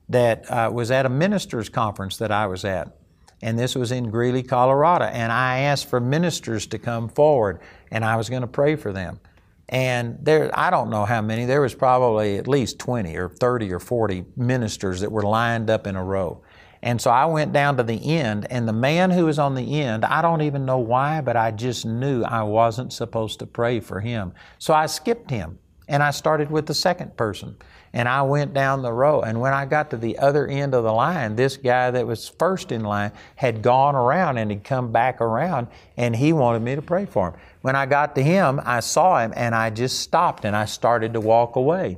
that 0.09 0.49
uh, 0.49 0.69
was 0.73 0.91
at 0.91 1.05
a 1.05 1.09
minister's 1.09 1.69
conference 1.69 2.17
that 2.17 2.31
I 2.31 2.47
was 2.47 2.65
at, 2.65 2.97
and 3.41 3.57
this 3.57 3.75
was 3.75 3.91
in 3.91 4.09
Greeley, 4.09 4.43
Colorado, 4.43 5.05
and 5.05 5.31
I 5.31 5.59
asked 5.59 5.89
for 5.89 5.99
ministers 5.99 6.65
to 6.67 6.79
come 6.79 7.09
forward, 7.09 7.59
and 7.91 8.03
I 8.03 8.15
was 8.15 8.29
going 8.29 8.41
to 8.41 8.47
pray 8.47 8.75
for 8.75 8.91
them. 8.91 9.19
And 9.69 10.17
there, 10.21 10.51
I 10.53 10.69
don't 10.69 10.89
know 10.89 11.05
how 11.05 11.21
many, 11.21 11.45
there 11.45 11.61
was 11.61 11.73
probably 11.73 12.37
at 12.37 12.47
least 12.47 12.77
20 12.79 13.15
or 13.15 13.29
30 13.29 13.73
or 13.73 13.79
40 13.79 14.25
ministers 14.37 15.01
that 15.01 15.11
were 15.11 15.23
lined 15.23 15.69
up 15.69 15.87
in 15.87 15.95
a 15.95 16.03
row. 16.03 16.43
And 16.83 17.01
so 17.01 17.09
I 17.09 17.25
went 17.25 17.51
down 17.51 17.77
to 17.77 17.83
the 17.83 18.15
end, 18.15 18.45
and 18.51 18.67
the 18.67 18.73
man 18.73 19.09
who 19.09 19.25
was 19.25 19.39
on 19.39 19.55
the 19.55 19.81
end, 19.81 20.05
I 20.05 20.21
don't 20.21 20.43
even 20.43 20.65
know 20.65 20.77
why, 20.77 21.19
but 21.21 21.35
I 21.35 21.49
just 21.49 21.83
knew 21.83 22.23
I 22.23 22.43
wasn't 22.43 22.93
supposed 22.93 23.39
to 23.39 23.47
pray 23.47 23.79
for 23.79 24.01
him. 24.01 24.33
So 24.59 24.71
I 24.71 24.85
skipped 24.85 25.31
him, 25.31 25.57
and 25.87 26.01
I 26.01 26.11
started 26.11 26.49
with 26.49 26.65
the 26.65 26.73
second 26.73 27.15
person. 27.17 27.57
And 27.93 28.09
I 28.09 28.23
went 28.23 28.53
down 28.53 28.81
the 28.81 28.91
row, 28.91 29.21
and 29.21 29.39
when 29.39 29.53
I 29.53 29.65
got 29.65 29.89
to 29.91 29.97
the 29.97 30.17
other 30.17 30.47
end 30.47 30.73
of 30.73 30.83
the 30.83 30.91
line, 30.91 31.37
this 31.37 31.55
guy 31.55 31.91
that 31.91 32.05
was 32.05 32.27
first 32.27 32.73
in 32.73 32.83
line 32.83 33.13
had 33.37 33.61
gone 33.61 33.95
around 33.95 34.37
and 34.37 34.51
had 34.51 34.65
come 34.65 34.91
back 34.91 35.21
around, 35.21 35.67
and 35.95 36.13
he 36.13 36.33
wanted 36.33 36.61
me 36.61 36.75
to 36.75 36.81
pray 36.81 37.05
for 37.05 37.29
him. 37.29 37.39
When 37.61 37.75
I 37.75 37.85
got 37.85 38.13
to 38.15 38.21
him, 38.21 38.59
I 38.65 38.81
saw 38.81 39.19
him 39.19 39.33
and 39.35 39.55
I 39.55 39.69
just 39.69 40.01
stopped 40.01 40.43
and 40.43 40.55
I 40.55 40.65
started 40.65 41.13
to 41.13 41.21
walk 41.21 41.55
away. 41.55 41.97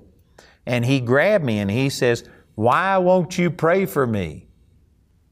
And 0.66 0.86
he 0.86 1.00
grabbed 1.00 1.44
me 1.44 1.60
and 1.60 1.72
he 1.72 1.90
says, 1.90 2.24
Why 2.56 2.98
won't 3.00 3.38
you 3.38 3.50
pray 3.50 3.86
for 3.86 4.06
me? 4.06 4.48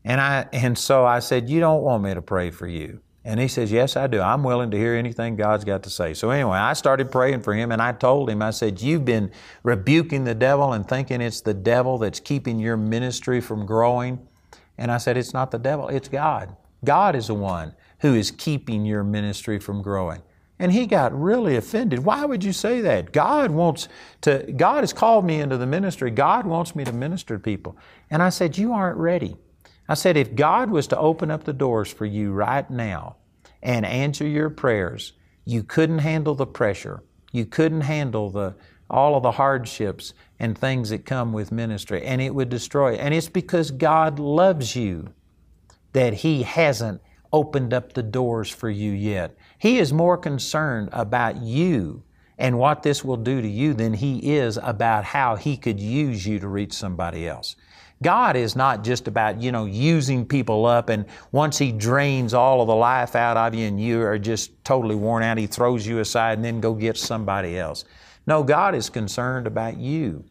And 0.03 0.19
I 0.19 0.47
and 0.51 0.77
so 0.77 1.05
I 1.05 1.19
said, 1.19 1.49
You 1.49 1.59
don't 1.59 1.83
want 1.83 2.03
me 2.03 2.13
to 2.13 2.21
pray 2.21 2.51
for 2.51 2.67
you. 2.67 3.01
And 3.27 3.39
he 3.39 3.47
says, 3.47 3.71
Yes, 3.71 3.97
I 3.97 4.05
do. 4.05 4.21
I'm 4.21 4.43
willing 4.43 4.69
to 4.69 4.77
hear 4.77 4.93
anything 4.93 5.35
God's 5.35 5.65
got 5.65 5.81
to 5.83 5.89
say. 5.89 6.13
So 6.13 6.29
anyway, 6.29 6.59
I 6.59 6.73
started 6.73 7.11
praying 7.11 7.41
for 7.41 7.55
him 7.55 7.71
and 7.71 7.81
I 7.81 7.91
told 7.91 8.29
him, 8.29 8.43
I 8.43 8.51
said, 8.51 8.79
You've 8.79 9.03
been 9.03 9.31
rebuking 9.63 10.23
the 10.23 10.35
devil 10.35 10.73
and 10.73 10.87
thinking 10.87 11.21
it's 11.21 11.41
the 11.41 11.55
devil 11.55 11.97
that's 11.97 12.19
keeping 12.19 12.59
your 12.59 12.77
ministry 12.77 13.41
from 13.41 13.65
growing. 13.65 14.25
And 14.77 14.91
I 14.91 14.99
said, 14.99 15.17
It's 15.17 15.33
not 15.33 15.49
the 15.49 15.57
devil, 15.57 15.87
it's 15.89 16.07
God. 16.07 16.55
God 16.83 17.15
is 17.15 17.27
the 17.27 17.33
one 17.33 17.73
who 17.99 18.13
is 18.13 18.29
keeping 18.29 18.85
your 18.85 19.03
ministry 19.03 19.59
from 19.59 19.81
growing. 19.81 20.21
And 20.59 20.71
he 20.71 20.85
got 20.85 21.19
really 21.19 21.55
offended. 21.55 21.99
Why 21.99 22.23
would 22.23 22.43
you 22.43 22.53
say 22.53 22.79
that? 22.81 23.11
God 23.11 23.51
wants 23.51 23.89
to, 24.21 24.53
God 24.55 24.81
has 24.81 24.93
called 24.93 25.25
me 25.25 25.41
into 25.41 25.57
the 25.57 25.65
ministry. 25.65 26.11
God 26.11 26.45
wants 26.45 26.75
me 26.75 26.85
to 26.85 26.93
minister 26.93 27.35
to 27.35 27.43
people. 27.43 27.75
And 28.11 28.21
I 28.21 28.29
said, 28.29 28.57
You 28.57 28.71
aren't 28.71 28.97
ready. 28.97 29.35
I 29.87 29.93
said, 29.93 30.17
if 30.17 30.35
God 30.35 30.71
was 30.71 30.87
to 30.87 30.97
open 30.97 31.29
up 31.29 31.43
the 31.43 31.53
doors 31.53 31.91
for 31.91 32.05
you 32.05 32.31
right 32.31 32.69
now 32.69 33.17
and 33.61 33.85
answer 33.85 34.27
your 34.27 34.49
prayers, 34.49 35.13
you 35.45 35.63
couldn't 35.63 35.99
handle 35.99 36.33
the 36.33 36.47
pressure. 36.47 37.03
You 37.31 37.45
couldn't 37.45 37.81
handle 37.81 38.29
the, 38.31 38.55
all 38.89 39.15
of 39.15 39.23
the 39.23 39.31
hardships 39.31 40.13
and 40.39 40.57
things 40.57 40.89
that 40.89 41.05
come 41.05 41.33
with 41.33 41.51
ministry, 41.51 42.03
and 42.03 42.21
it 42.21 42.33
would 42.33 42.49
destroy. 42.49 42.95
And 42.95 43.13
it's 43.13 43.29
because 43.29 43.71
God 43.71 44.19
loves 44.19 44.75
you 44.75 45.13
that 45.93 46.13
He 46.13 46.43
hasn't 46.43 47.01
opened 47.31 47.73
up 47.73 47.93
the 47.93 48.03
doors 48.03 48.49
for 48.49 48.69
you 48.69 48.91
yet. 48.91 49.37
He 49.59 49.77
is 49.77 49.93
more 49.93 50.17
concerned 50.17 50.89
about 50.91 51.41
you 51.41 52.03
and 52.37 52.57
what 52.57 52.83
this 52.83 53.03
will 53.03 53.17
do 53.17 53.41
to 53.41 53.47
you 53.47 53.73
than 53.73 53.93
He 53.93 54.35
is 54.35 54.57
about 54.57 55.03
how 55.03 55.35
He 55.35 55.57
could 55.57 55.79
use 55.79 56.25
you 56.25 56.39
to 56.39 56.47
reach 56.47 56.73
somebody 56.73 57.27
else. 57.27 57.55
God 58.05 58.35
is 58.35 58.55
not 58.55 58.83
just 58.83 59.07
about, 59.07 59.41
you 59.41 59.51
know, 59.51 59.65
using 59.65 60.27
people 60.27 60.67
up 60.67 60.89
and 60.89 61.07
once 61.31 61.57
He 61.57 61.71
drains 61.71 62.35
all 62.35 62.61
of 62.61 62.67
the 62.67 62.75
life 62.75 63.15
out 63.15 63.35
of 63.35 63.55
you 63.55 63.65
and 63.65 63.81
you 63.81 63.99
are 64.03 64.19
just 64.19 64.63
totally 64.63 64.93
worn 64.93 65.23
out, 65.23 65.39
He 65.39 65.47
throws 65.47 65.87
you 65.87 65.97
aside 65.97 66.37
and 66.37 66.45
then 66.45 66.61
go 66.61 66.75
get 66.75 66.97
somebody 66.97 67.57
else. 67.57 67.83
No, 68.27 68.43
God 68.43 68.75
is 68.75 68.91
concerned 68.91 69.47
about 69.47 69.77
you. 69.77 70.23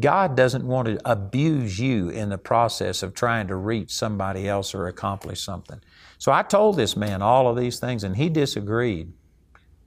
God 0.00 0.36
doesn't 0.36 0.64
want 0.64 0.86
to 0.86 1.00
abuse 1.04 1.80
you 1.80 2.10
in 2.10 2.28
the 2.28 2.38
process 2.38 3.02
of 3.02 3.12
trying 3.12 3.48
to 3.48 3.56
reach 3.56 3.90
somebody 3.90 4.48
else 4.48 4.72
or 4.72 4.86
accomplish 4.86 5.42
something. 5.42 5.80
So 6.18 6.30
I 6.30 6.44
told 6.44 6.76
this 6.76 6.96
man 6.96 7.22
all 7.22 7.48
of 7.48 7.56
these 7.56 7.80
things 7.80 8.04
and 8.04 8.16
he 8.16 8.28
disagreed. 8.28 9.12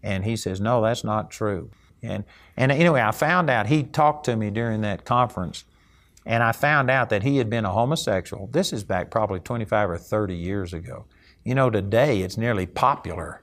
And 0.04 0.26
he 0.26 0.36
says, 0.36 0.60
No, 0.60 0.82
that's 0.82 1.06
not 1.06 1.32
true. 1.32 1.72
And, 2.04 2.26
and 2.58 2.70
anyway, 2.70 3.00
I 3.00 3.12
found 3.12 3.50
out 3.50 3.68
he 3.68 3.84
talked 3.84 4.26
to 4.26 4.36
me 4.36 4.50
during 4.50 4.82
that 4.82 5.06
conference 5.06 5.64
and 6.26 6.44
I 6.44 6.52
found 6.52 6.90
out 6.90 7.10
that 7.10 7.24
he 7.24 7.38
had 7.38 7.50
been 7.50 7.66
a 7.66 7.72
homosexual. 7.72 8.48
This 8.48 8.72
is 8.74 8.84
back 8.84 9.10
probably 9.10 9.40
25 9.40 9.90
or 9.90 9.98
30 9.98 10.36
years 10.36 10.74
ago. 10.74 11.06
You 11.44 11.56
know, 11.56 11.70
today 11.70 12.22
it's 12.22 12.38
nearly 12.38 12.68
popular 12.68 13.42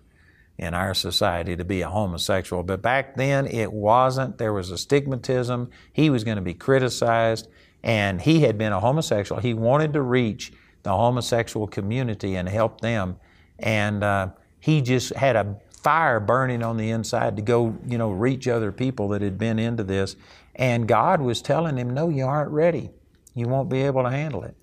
in 0.57 0.75
our 0.75 0.95
society 0.95 1.57
to 1.57 1.65
be 1.65 1.83
a 1.83 1.89
homosexual, 1.89 2.63
but 2.63 2.83
back 2.83 3.17
then 3.17 3.47
it 3.47 3.73
wasn't. 3.73 4.39
There 4.39 4.53
was 4.53 4.71
a 4.71 4.75
stigmatism. 4.75 5.71
He 5.93 6.11
was 6.11 6.25
going 6.25 6.37
to 6.37 6.43
be 6.43 6.55
criticized, 6.55 7.49
and 7.83 8.21
he 8.21 8.41
had 8.41 8.59
been 8.59 8.73
a 8.73 8.81
homosexual. 8.81 9.41
He 9.41 9.55
wanted 9.55 9.93
to 9.93 10.03
reach 10.03 10.53
the 10.83 10.91
homosexual 10.91 11.67
community 11.67 12.37
and 12.37 12.49
help 12.49 12.81
them, 12.81 13.17
and 13.59 14.05
uh, 14.05 14.29
he 14.61 14.81
just 14.81 15.15
had 15.15 15.37
a 15.37 15.59
fire 15.83 16.19
burning 16.19 16.63
on 16.63 16.77
the 16.77 16.91
inside 16.91 17.37
to 17.37 17.43
go, 17.43 17.77
you 17.87 17.99
know, 17.99 18.11
reach 18.11 18.49
other 18.49 18.73
people 18.73 19.09
that 19.09 19.23
had 19.23 19.39
been 19.39 19.59
into 19.59 19.85
this. 19.85 20.17
And 20.59 20.89
God 20.89 21.21
was 21.21 21.41
telling 21.41 21.77
him, 21.77 21.91
No, 21.91 22.09
you 22.09 22.27
aren't 22.27 22.51
ready. 22.51 22.91
You 23.35 23.47
won't 23.47 23.71
be 23.71 23.83
able 23.83 24.03
to 24.03 24.11
handle 24.11 24.43
it. 24.43 24.57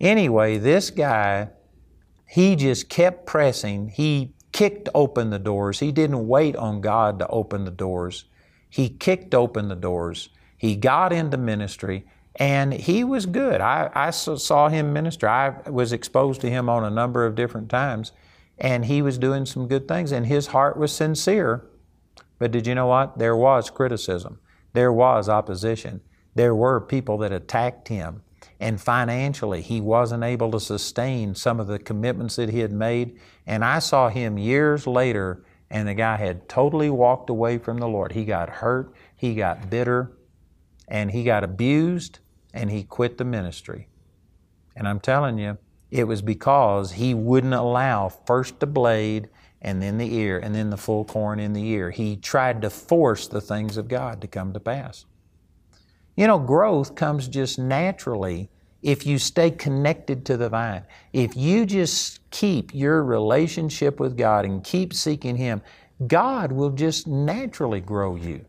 Anyway, 0.00 0.58
this 0.58 0.90
guy, 0.90 1.48
he 2.26 2.54
just 2.54 2.88
kept 2.88 3.26
pressing. 3.26 3.88
He 3.88 4.34
kicked 4.52 4.88
open 4.94 5.30
the 5.30 5.38
doors. 5.38 5.80
He 5.80 5.90
didn't 5.90 6.28
wait 6.28 6.54
on 6.54 6.80
God 6.80 7.18
to 7.18 7.26
open 7.28 7.64
the 7.64 7.70
doors. 7.70 8.26
He 8.68 8.88
kicked 8.90 9.34
open 9.34 9.68
the 9.68 9.76
doors. 9.76 10.28
He 10.56 10.76
got 10.76 11.12
into 11.12 11.38
ministry 11.38 12.04
and 12.38 12.72
he 12.72 13.02
was 13.02 13.26
good. 13.26 13.60
I, 13.60 13.90
I 13.94 14.10
saw 14.10 14.68
him 14.68 14.92
minister. 14.92 15.28
I 15.28 15.68
was 15.68 15.92
exposed 15.92 16.40
to 16.42 16.50
him 16.50 16.68
on 16.68 16.84
a 16.84 16.90
number 16.90 17.26
of 17.26 17.34
different 17.34 17.68
times, 17.68 18.12
and 18.58 18.84
he 18.84 19.02
was 19.02 19.18
doing 19.18 19.44
some 19.44 19.66
good 19.66 19.88
things, 19.88 20.12
and 20.12 20.24
his 20.24 20.48
heart 20.48 20.76
was 20.76 20.92
sincere. 20.92 21.66
But 22.38 22.52
did 22.52 22.66
you 22.66 22.76
know 22.76 22.86
what? 22.86 23.18
There 23.18 23.34
was 23.34 23.70
criticism. 23.70 24.38
There 24.78 24.92
was 24.92 25.28
opposition. 25.28 26.02
There 26.36 26.54
were 26.54 26.80
people 26.80 27.18
that 27.18 27.32
attacked 27.32 27.88
him. 27.88 28.22
And 28.60 28.80
financially, 28.80 29.60
he 29.60 29.80
wasn't 29.80 30.22
able 30.22 30.52
to 30.52 30.60
sustain 30.60 31.34
some 31.34 31.58
of 31.58 31.66
the 31.66 31.80
commitments 31.80 32.36
that 32.36 32.50
he 32.50 32.60
had 32.60 32.70
made. 32.70 33.18
And 33.44 33.64
I 33.64 33.80
saw 33.80 34.08
him 34.08 34.38
years 34.38 34.86
later, 34.86 35.42
and 35.68 35.88
the 35.88 35.94
guy 35.94 36.16
had 36.16 36.48
totally 36.48 36.90
walked 36.90 37.28
away 37.28 37.58
from 37.58 37.78
the 37.78 37.88
Lord. 37.88 38.12
He 38.12 38.24
got 38.24 38.48
hurt, 38.48 38.94
he 39.16 39.34
got 39.34 39.68
bitter, 39.68 40.16
and 40.86 41.10
he 41.10 41.24
got 41.24 41.42
abused, 41.42 42.20
and 42.54 42.70
he 42.70 42.84
quit 42.84 43.18
the 43.18 43.24
ministry. 43.24 43.88
And 44.76 44.86
I'm 44.86 45.00
telling 45.00 45.38
you, 45.38 45.58
it 45.90 46.04
was 46.04 46.22
because 46.22 46.92
he 46.92 47.14
wouldn't 47.14 47.52
allow 47.52 48.10
first 48.10 48.60
the 48.60 48.66
blade 48.68 49.28
and 49.60 49.82
then 49.82 49.98
the 49.98 50.14
ear, 50.14 50.38
and 50.38 50.54
then 50.54 50.70
the 50.70 50.76
full 50.76 51.04
corn 51.04 51.40
in 51.40 51.52
the 51.52 51.66
ear. 51.66 51.90
He 51.90 52.16
tried 52.16 52.62
to 52.62 52.70
force 52.70 53.26
the 53.26 53.40
things 53.40 53.76
of 53.76 53.88
God 53.88 54.20
to 54.20 54.26
come 54.26 54.52
to 54.52 54.60
pass. 54.60 55.04
You 56.16 56.26
know, 56.26 56.38
growth 56.38 56.94
comes 56.94 57.28
just 57.28 57.58
naturally 57.58 58.50
if 58.82 59.06
you 59.06 59.18
stay 59.18 59.50
connected 59.50 60.24
to 60.26 60.36
the 60.36 60.48
vine. 60.48 60.84
If 61.12 61.36
you 61.36 61.66
just 61.66 62.28
keep 62.30 62.74
your 62.74 63.02
relationship 63.02 63.98
with 63.98 64.16
God 64.16 64.44
and 64.44 64.62
keep 64.62 64.94
seeking 64.94 65.36
Him, 65.36 65.62
God 66.06 66.52
will 66.52 66.70
just 66.70 67.06
naturally 67.06 67.80
grow 67.80 68.14
you. 68.14 68.44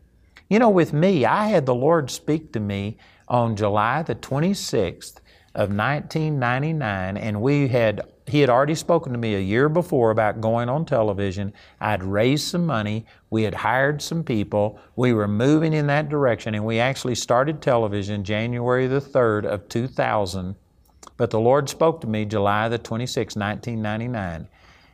You 0.48 0.58
know, 0.58 0.70
with 0.70 0.92
me, 0.92 1.24
I 1.24 1.48
had 1.48 1.66
the 1.66 1.74
Lord 1.74 2.10
speak 2.10 2.52
to 2.52 2.60
me 2.60 2.98
on 3.28 3.56
July 3.56 4.02
the 4.02 4.14
26th 4.14 5.18
of 5.54 5.74
1999, 5.74 7.16
and 7.16 7.40
we 7.40 7.68
had 7.68 8.02
he 8.30 8.40
had 8.40 8.48
already 8.48 8.74
spoken 8.74 9.12
to 9.12 9.18
me 9.18 9.34
a 9.34 9.40
year 9.40 9.68
before 9.68 10.10
about 10.10 10.40
going 10.40 10.68
on 10.68 10.84
television. 10.84 11.52
I'd 11.80 12.02
raised 12.02 12.46
some 12.46 12.64
money. 12.64 13.04
We 13.28 13.42
had 13.42 13.54
hired 13.54 14.00
some 14.00 14.22
people. 14.22 14.78
We 14.96 15.12
were 15.12 15.28
moving 15.28 15.72
in 15.72 15.86
that 15.88 16.08
direction, 16.08 16.54
and 16.54 16.64
we 16.64 16.78
actually 16.78 17.16
started 17.16 17.60
television 17.60 18.22
January 18.22 18.86
the 18.86 19.00
3rd 19.00 19.46
of 19.46 19.68
2000. 19.68 20.54
But 21.16 21.30
the 21.30 21.40
Lord 21.40 21.68
spoke 21.68 22.00
to 22.00 22.06
me 22.06 22.24
July 22.24 22.68
the 22.68 22.78
26th, 22.78 23.36
1999, 23.36 24.48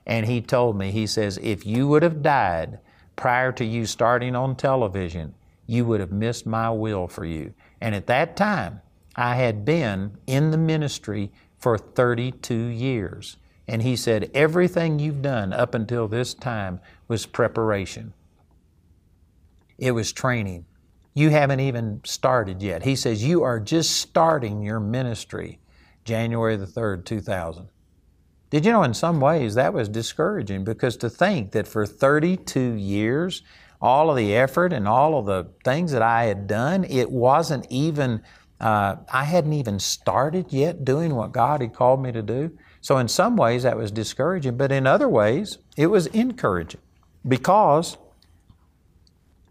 and 0.07 0.27
He 0.27 0.41
told 0.41 0.77
me, 0.77 0.91
He 0.91 1.07
says, 1.07 1.39
if 1.43 1.67
you 1.67 1.87
would 1.89 2.03
have 2.03 2.23
died 2.23 2.79
prior 3.17 3.53
to 3.53 3.65
you 3.65 3.87
starting 3.87 4.35
on 4.35 4.57
television, 4.57 5.35
you 5.67 5.85
would 5.85 6.01
have 6.01 6.13
missed 6.13 6.47
my 6.47 6.71
will 6.71 7.07
for 7.07 7.25
you. 7.25 7.53
And 7.81 7.95
at 7.95 8.07
that 8.07 8.37
time, 8.37 8.81
I 9.17 9.35
had 9.37 9.65
been 9.65 10.19
in 10.27 10.51
the 10.51 10.59
ministry 10.59 11.33
for 11.59 11.79
32 11.79 12.55
years. 12.55 13.37
And 13.69 13.83
he 13.83 13.97
said, 13.97 14.31
Everything 14.35 14.99
you've 14.99 15.23
done 15.23 15.53
up 15.53 15.75
until 15.75 16.09
this 16.09 16.35
time 16.35 16.81
was 17.09 17.27
preparation, 17.27 18.13
it 19.79 19.93
was 19.93 20.13
training. 20.13 20.67
You 21.15 21.31
haven't 21.31 21.61
even 21.61 22.03
started 22.05 22.63
yet. 22.63 22.83
He 22.83 22.95
says, 22.95 23.25
You 23.25 23.43
are 23.43 23.59
just 23.59 23.93
starting 23.93 24.63
your 24.63 24.81
ministry 24.81 25.59
January 26.05 26.57
the 26.57 26.67
3rd, 26.67 27.05
2000. 27.05 27.69
Did 28.49 28.65
you 28.65 28.73
know 28.73 28.85
in 28.85 28.95
some 28.95 29.21
ways 29.21 29.55
that 29.55 29.75
was 29.75 29.89
discouraging 29.89 30.63
because 30.63 30.97
to 30.99 31.11
think 31.11 31.51
that 31.53 31.67
for 31.67 31.85
32 31.85 32.61
years, 32.75 33.43
all 33.81 34.11
of 34.11 34.17
the 34.17 34.35
effort 34.35 34.73
and 34.73 34.87
all 34.87 35.19
of 35.19 35.27
the 35.27 35.49
things 35.65 35.93
that 35.93 36.03
I 36.03 36.25
had 36.25 36.47
done, 36.47 36.85
it 36.85 37.11
wasn't 37.11 37.67
even 37.71 38.23
uh, 38.61 38.97
I 39.13 39.25
hadn't 39.25 39.53
even 39.53 39.79
started 39.79 40.53
yet 40.53 40.85
doing 40.85 41.15
what 41.15 41.33
God 41.33 41.61
had 41.61 41.75
called 41.75 42.03
me 42.03 42.13
to 42.13 42.23
do. 42.23 42.57
So, 42.81 42.99
in 42.99 43.09
some 43.09 43.37
ways, 43.37 43.65
that 43.65 43.77
was 43.77 43.91
discouraging, 43.91 44.57
but 44.57 44.73
in 44.73 44.87
other 44.87 45.09
ways, 45.09 45.59
it 45.77 45.89
was 45.89 46.07
encouraging 46.09 46.81
because 47.27 47.99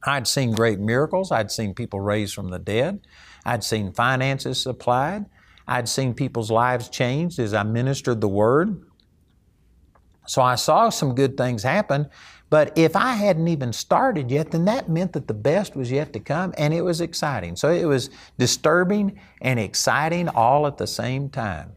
I'd 0.04 0.28
seen 0.28 0.52
great 0.52 0.80
miracles. 0.80 1.32
I'd 1.32 1.52
seen 1.52 1.74
people 1.74 2.00
raised 2.00 2.34
from 2.34 2.50
the 2.50 2.60
dead. 2.60 3.02
I'd 3.46 3.64
seen 3.64 3.92
finances 3.92 4.62
supplied. 4.62 5.26
I'd 5.68 5.90
seen 5.90 6.14
people's 6.14 6.52
lives 6.52 6.90
changed 6.90 7.40
as 7.40 7.54
I 7.54 7.64
ministered 7.64 8.22
the 8.22 8.28
Word. 8.28 8.86
So 10.28 10.42
I 10.42 10.56
saw 10.56 10.90
some 10.90 11.14
good 11.14 11.38
things 11.38 11.64
happen, 11.64 12.10
but 12.50 12.78
if 12.78 12.96
I 12.96 13.14
hadn't 13.14 13.48
even 13.48 13.74
started 13.74 14.30
yet, 14.30 14.52
then 14.52 14.66
that 14.66 14.88
meant 14.88 15.14
that 15.14 15.28
the 15.28 15.34
best 15.34 15.76
was 15.76 15.92
yet 15.92 16.14
to 16.14 16.20
come, 16.20 16.54
and 16.58 16.74
it 16.74 16.82
was 16.82 17.02
exciting. 17.02 17.56
So 17.56 17.70
it 17.70 17.86
was 17.86 18.10
disturbing 18.38 19.20
and 19.42 19.60
exciting 19.60 20.30
all 20.30 20.68
at 20.68 20.78
the 20.78 20.88
same 20.88 21.30
time. 21.30 21.76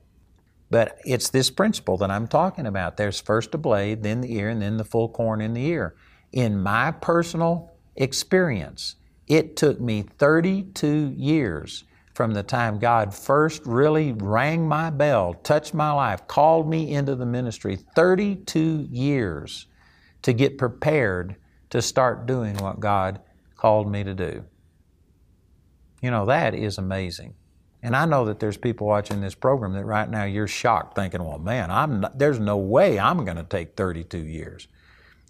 But 0.71 0.99
it's 1.05 1.31
this 1.31 1.51
principle 1.51 1.97
that 1.99 2.11
I'm 2.11 2.27
talking 2.27 2.67
about. 2.67 2.99
There's 2.99 3.21
first 3.21 3.55
a 3.55 3.59
blade, 3.59 4.03
then 4.03 4.21
the 4.21 4.35
ear, 4.35 4.51
and 4.51 4.61
then 4.61 4.77
the 4.77 4.85
full 4.85 5.09
corn 5.09 5.41
in 5.41 5.55
the 5.55 5.65
ear. 5.65 5.97
In 6.33 6.63
my 6.63 6.91
personal 6.91 7.73
experience, 7.97 8.97
it 9.27 9.57
took 9.57 9.81
me 9.81 10.03
32 10.03 11.15
years 11.17 11.85
from 12.13 12.35
the 12.35 12.43
time 12.43 12.79
God 12.79 13.15
first 13.15 13.65
really 13.65 14.13
rang 14.13 14.69
my 14.69 14.91
bell, 14.91 15.35
touched 15.35 15.73
my 15.73 15.93
life, 15.93 16.27
called 16.27 16.69
me 16.69 16.93
into 16.93 17.15
the 17.15 17.25
ministry. 17.25 17.79
32 17.95 18.89
years 18.91 19.67
to 20.23 20.33
get 20.33 20.59
prepared 20.59 21.37
to 21.71 21.83
start 21.83 22.27
doing 22.27 22.57
what 22.57 22.81
God 22.81 23.21
called 23.57 23.91
me 23.91 24.05
to 24.05 24.15
do. 24.15 24.45
You 26.01 26.11
know, 26.11 26.27
that 26.27 26.55
is 26.55 26.79
amazing. 26.79 27.35
And 27.83 27.95
I 27.95 28.07
know 28.07 28.25
that 28.25 28.41
there's 28.41 28.57
people 28.57 28.87
watching 28.87 29.21
this 29.21 29.35
program 29.35 29.73
that 29.75 29.85
right 29.85 30.09
now 30.09 30.25
you're 30.25 30.49
shocked 30.49 30.97
thinking, 30.97 31.23
well, 31.23 31.39
man, 31.39 31.71
I'm 31.71 32.01
not, 32.01 32.19
there's 32.19 32.41
no 32.41 32.57
way 32.57 32.99
I'm 32.99 33.25
going 33.25 33.37
to 33.37 33.45
take 33.45 33.77
32 33.77 34.19
years. 34.19 34.67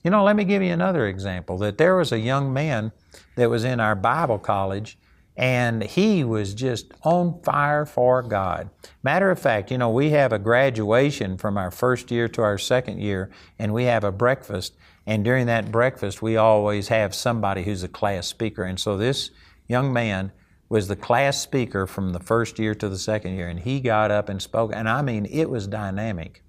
You 0.03 0.11
know, 0.11 0.25
let 0.25 0.37
me 0.37 0.45
give 0.45 0.63
you 0.63 0.73
another 0.73 1.07
example 1.07 1.59
that 1.59 1.77
there 1.77 1.97
was 1.97 2.13
a 2.13 2.19
young 2.19 2.53
man 2.53 2.93
that 3.37 3.51
was 3.51 3.65
in 3.65 3.81
our 3.81 3.95
Bible 3.95 4.39
college 4.39 4.99
and 5.39 5.85
he 5.85 6.25
was 6.25 6.53
just 6.53 6.93
on 7.05 7.41
fire 7.43 7.87
for 7.87 8.23
God. 8.25 8.71
Matter 9.05 9.31
of 9.31 9.39
fact, 9.39 9.71
you 9.71 9.79
know, 9.79 9.89
we 9.89 10.11
have 10.11 10.33
a 10.33 10.39
graduation 10.39 11.39
from 11.39 11.57
our 11.57 11.71
first 11.71 12.11
year 12.11 12.27
to 12.27 12.43
our 12.43 12.59
second 12.59 13.01
year, 13.01 13.31
and 13.57 13.73
we 13.73 13.85
have 13.85 14.03
a 14.03 14.11
breakfast. 14.11 14.75
And 15.07 15.25
during 15.25 15.47
that 15.47 15.71
breakfast, 15.71 16.21
we 16.21 16.37
always 16.37 16.89
have 16.89 17.15
somebody 17.15 17.63
who's 17.63 17.85
a 17.85 17.89
class 17.89 18.27
speaker. 18.27 18.65
And 18.65 18.81
so 18.81 18.97
this 18.97 19.31
young 19.69 19.93
man 19.93 20.33
was 20.69 20.89
the 20.89 20.97
class 20.97 21.41
speaker 21.41 21.87
from 21.87 22.13
the 22.13 22.21
first 22.21 22.59
year 22.59 22.75
to 22.75 22.89
the 22.89 22.99
second 22.99 23.37
year, 23.37 23.49
and 23.49 23.61
he 23.61 23.79
got 23.79 24.11
up 24.11 24.29
and 24.29 24.43
spoke. 24.43 24.73
And 24.75 24.89
I 24.89 25.03
mean, 25.03 25.25
it 25.31 25.49
was 25.49 25.69
dynamic. 25.69 26.43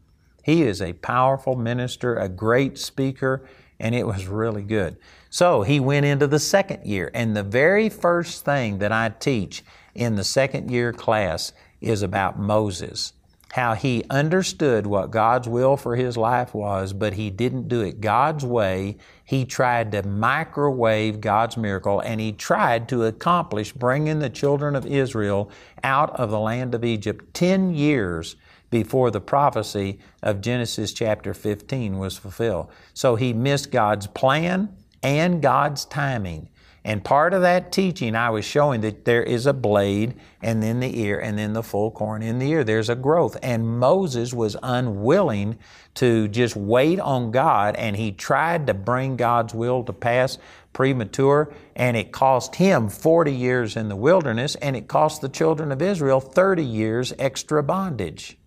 He 0.43 0.63
is 0.63 0.81
a 0.81 0.93
powerful 0.93 1.55
minister, 1.55 2.15
a 2.15 2.27
great 2.27 2.79
speaker, 2.79 3.47
and 3.79 3.93
it 3.93 4.07
was 4.07 4.27
really 4.27 4.63
good. 4.63 4.97
So 5.29 5.61
he 5.61 5.79
went 5.79 6.05
into 6.05 6.27
the 6.27 6.39
second 6.39 6.85
year, 6.85 7.11
and 7.13 7.35
the 7.35 7.43
very 7.43 7.89
first 7.89 8.43
thing 8.45 8.79
that 8.79 8.91
I 8.91 9.09
teach 9.09 9.63
in 9.93 10.15
the 10.15 10.23
second 10.23 10.71
year 10.71 10.91
class 10.91 11.53
is 11.81 12.01
about 12.01 12.39
Moses. 12.39 13.13
How 13.53 13.73
he 13.73 14.03
understood 14.11 14.85
what 14.85 15.09
God's 15.09 15.47
will 15.47 15.75
for 15.75 15.95
his 15.95 16.15
life 16.15 16.53
was, 16.53 16.93
but 16.93 17.13
he 17.13 17.31
didn't 17.31 17.67
do 17.67 17.81
it 17.81 17.99
God's 17.99 18.45
way. 18.45 18.97
He 19.25 19.43
tried 19.43 19.91
to 19.93 20.03
microwave 20.03 21.19
God's 21.19 21.57
miracle 21.57 21.99
and 21.99 22.21
he 22.21 22.31
tried 22.31 22.87
to 22.89 23.05
accomplish 23.05 23.73
bringing 23.73 24.19
the 24.19 24.29
children 24.29 24.75
of 24.75 24.85
Israel 24.85 25.49
out 25.83 26.11
of 26.19 26.29
the 26.29 26.39
land 26.39 26.75
of 26.75 26.85
Egypt 26.85 27.33
10 27.33 27.73
years 27.73 28.35
before 28.69 29.09
the 29.09 29.21
prophecy 29.21 29.99
of 30.21 30.41
Genesis 30.41 30.93
chapter 30.93 31.33
15 31.33 31.97
was 31.97 32.17
fulfilled. 32.17 32.69
So 32.93 33.15
he 33.15 33.33
missed 33.33 33.71
God's 33.71 34.05
plan, 34.05 34.69
and 35.03 35.41
God's 35.41 35.85
timing. 35.85 36.49
And 36.83 37.03
part 37.03 37.35
of 37.35 37.41
that 37.41 37.71
teaching, 37.71 38.15
I 38.15 38.29
was 38.31 38.45
showing 38.45 38.81
that 38.81 39.05
there 39.05 39.21
is 39.21 39.45
a 39.45 39.53
blade 39.53 40.15
and 40.41 40.63
then 40.63 40.79
the 40.79 40.99
ear 41.01 41.19
and 41.19 41.37
then 41.37 41.53
the 41.53 41.61
full 41.61 41.91
corn 41.91 42.23
in 42.23 42.39
the 42.39 42.49
ear. 42.49 42.63
There's 42.63 42.89
a 42.89 42.95
growth. 42.95 43.37
And 43.43 43.79
Moses 43.79 44.33
was 44.33 44.55
unwilling 44.63 45.59
to 45.95 46.27
just 46.29 46.55
wait 46.55 46.99
on 46.99 47.29
God 47.31 47.75
and 47.75 47.95
he 47.95 48.11
tried 48.11 48.65
to 48.67 48.73
bring 48.73 49.17
God's 49.17 49.53
will 49.53 49.83
to 49.83 49.93
pass 49.93 50.39
premature 50.71 51.53
and 51.75 51.97
it 51.97 52.11
cost 52.11 52.55
him 52.55 52.89
40 52.89 53.35
years 53.35 53.75
in 53.75 53.89
the 53.89 53.95
wilderness 53.95 54.55
and 54.55 54.75
it 54.75 54.87
cost 54.87 55.21
the 55.21 55.29
children 55.29 55.71
of 55.71 55.83
Israel 55.83 56.21
30 56.21 56.63
years 56.63 57.13
extra 57.19 57.61
bondage. 57.61 58.38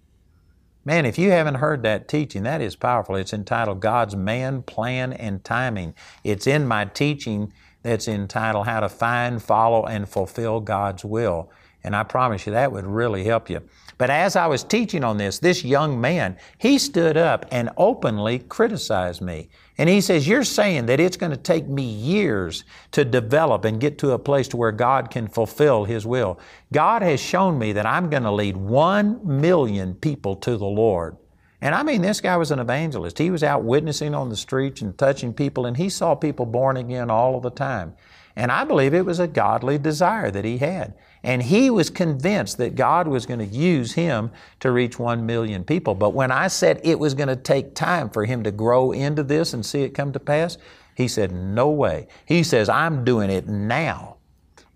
Man, 0.84 1.06
if 1.06 1.16
you 1.16 1.30
haven't 1.30 1.56
heard 1.56 1.84
that 1.84 2.08
teaching, 2.08 2.42
that 2.42 2.60
is 2.60 2.74
powerful. 2.74 3.14
It's 3.14 3.32
entitled 3.32 3.78
God's 3.78 4.16
Man, 4.16 4.62
Plan, 4.62 5.12
and 5.12 5.44
Timing. 5.44 5.94
It's 6.24 6.48
in 6.48 6.66
my 6.66 6.86
teaching 6.86 7.52
that's 7.84 8.08
entitled 8.08 8.66
How 8.66 8.80
to 8.80 8.88
Find, 8.88 9.40
Follow, 9.40 9.84
and 9.84 10.08
Fulfill 10.08 10.58
God's 10.60 11.04
Will. 11.04 11.52
And 11.84 11.94
I 11.94 12.02
promise 12.02 12.46
you 12.46 12.52
that 12.52 12.72
would 12.72 12.84
really 12.84 13.22
help 13.22 13.48
you. 13.48 13.60
But 13.96 14.10
as 14.10 14.34
I 14.34 14.48
was 14.48 14.64
teaching 14.64 15.04
on 15.04 15.18
this, 15.18 15.38
this 15.38 15.64
young 15.64 16.00
man, 16.00 16.36
he 16.58 16.78
stood 16.78 17.16
up 17.16 17.46
and 17.52 17.70
openly 17.76 18.40
criticized 18.40 19.20
me. 19.20 19.50
And 19.82 19.88
he 19.88 20.00
says, 20.00 20.28
You're 20.28 20.44
saying 20.44 20.86
that 20.86 21.00
it's 21.00 21.16
going 21.16 21.32
to 21.32 21.36
take 21.36 21.66
me 21.66 21.82
years 21.82 22.62
to 22.92 23.04
develop 23.04 23.64
and 23.64 23.80
get 23.80 23.98
to 23.98 24.12
a 24.12 24.18
place 24.18 24.46
to 24.48 24.56
where 24.56 24.70
God 24.70 25.10
can 25.10 25.26
fulfill 25.26 25.86
His 25.86 26.06
will. 26.06 26.38
God 26.72 27.02
has 27.02 27.18
shown 27.18 27.58
me 27.58 27.72
that 27.72 27.84
I'm 27.84 28.08
going 28.08 28.22
to 28.22 28.30
lead 28.30 28.56
one 28.56 29.18
million 29.40 29.96
people 29.96 30.36
to 30.36 30.56
the 30.56 30.66
Lord. 30.66 31.16
And 31.60 31.74
I 31.74 31.82
mean, 31.82 32.00
this 32.00 32.20
guy 32.20 32.36
was 32.36 32.52
an 32.52 32.60
evangelist. 32.60 33.18
He 33.18 33.32
was 33.32 33.42
out 33.42 33.64
witnessing 33.64 34.14
on 34.14 34.28
the 34.28 34.36
streets 34.36 34.82
and 34.82 34.96
touching 34.96 35.34
people, 35.34 35.66
and 35.66 35.76
he 35.76 35.88
saw 35.88 36.14
people 36.14 36.46
born 36.46 36.76
again 36.76 37.10
all 37.10 37.34
of 37.34 37.42
the 37.42 37.50
time. 37.50 37.94
And 38.36 38.52
I 38.52 38.62
believe 38.62 38.94
it 38.94 39.04
was 39.04 39.18
a 39.18 39.26
godly 39.26 39.78
desire 39.78 40.30
that 40.30 40.44
he 40.44 40.58
had. 40.58 40.94
And 41.24 41.42
he 41.42 41.70
was 41.70 41.88
convinced 41.88 42.58
that 42.58 42.74
God 42.74 43.06
was 43.06 43.26
going 43.26 43.38
to 43.38 43.46
use 43.46 43.92
him 43.92 44.30
to 44.60 44.72
reach 44.72 44.98
one 44.98 45.24
million 45.24 45.62
people. 45.64 45.94
But 45.94 46.10
when 46.10 46.32
I 46.32 46.48
said 46.48 46.80
it 46.82 46.98
was 46.98 47.14
going 47.14 47.28
to 47.28 47.36
take 47.36 47.74
time 47.74 48.10
for 48.10 48.24
him 48.24 48.42
to 48.42 48.50
grow 48.50 48.92
into 48.92 49.22
this 49.22 49.54
and 49.54 49.64
see 49.64 49.82
it 49.82 49.90
come 49.90 50.12
to 50.12 50.20
pass, 50.20 50.58
he 50.96 51.06
said, 51.08 51.32
No 51.32 51.70
way. 51.70 52.08
He 52.26 52.42
says, 52.42 52.68
I'm 52.68 53.04
doing 53.04 53.30
it 53.30 53.46
now. 53.46 54.11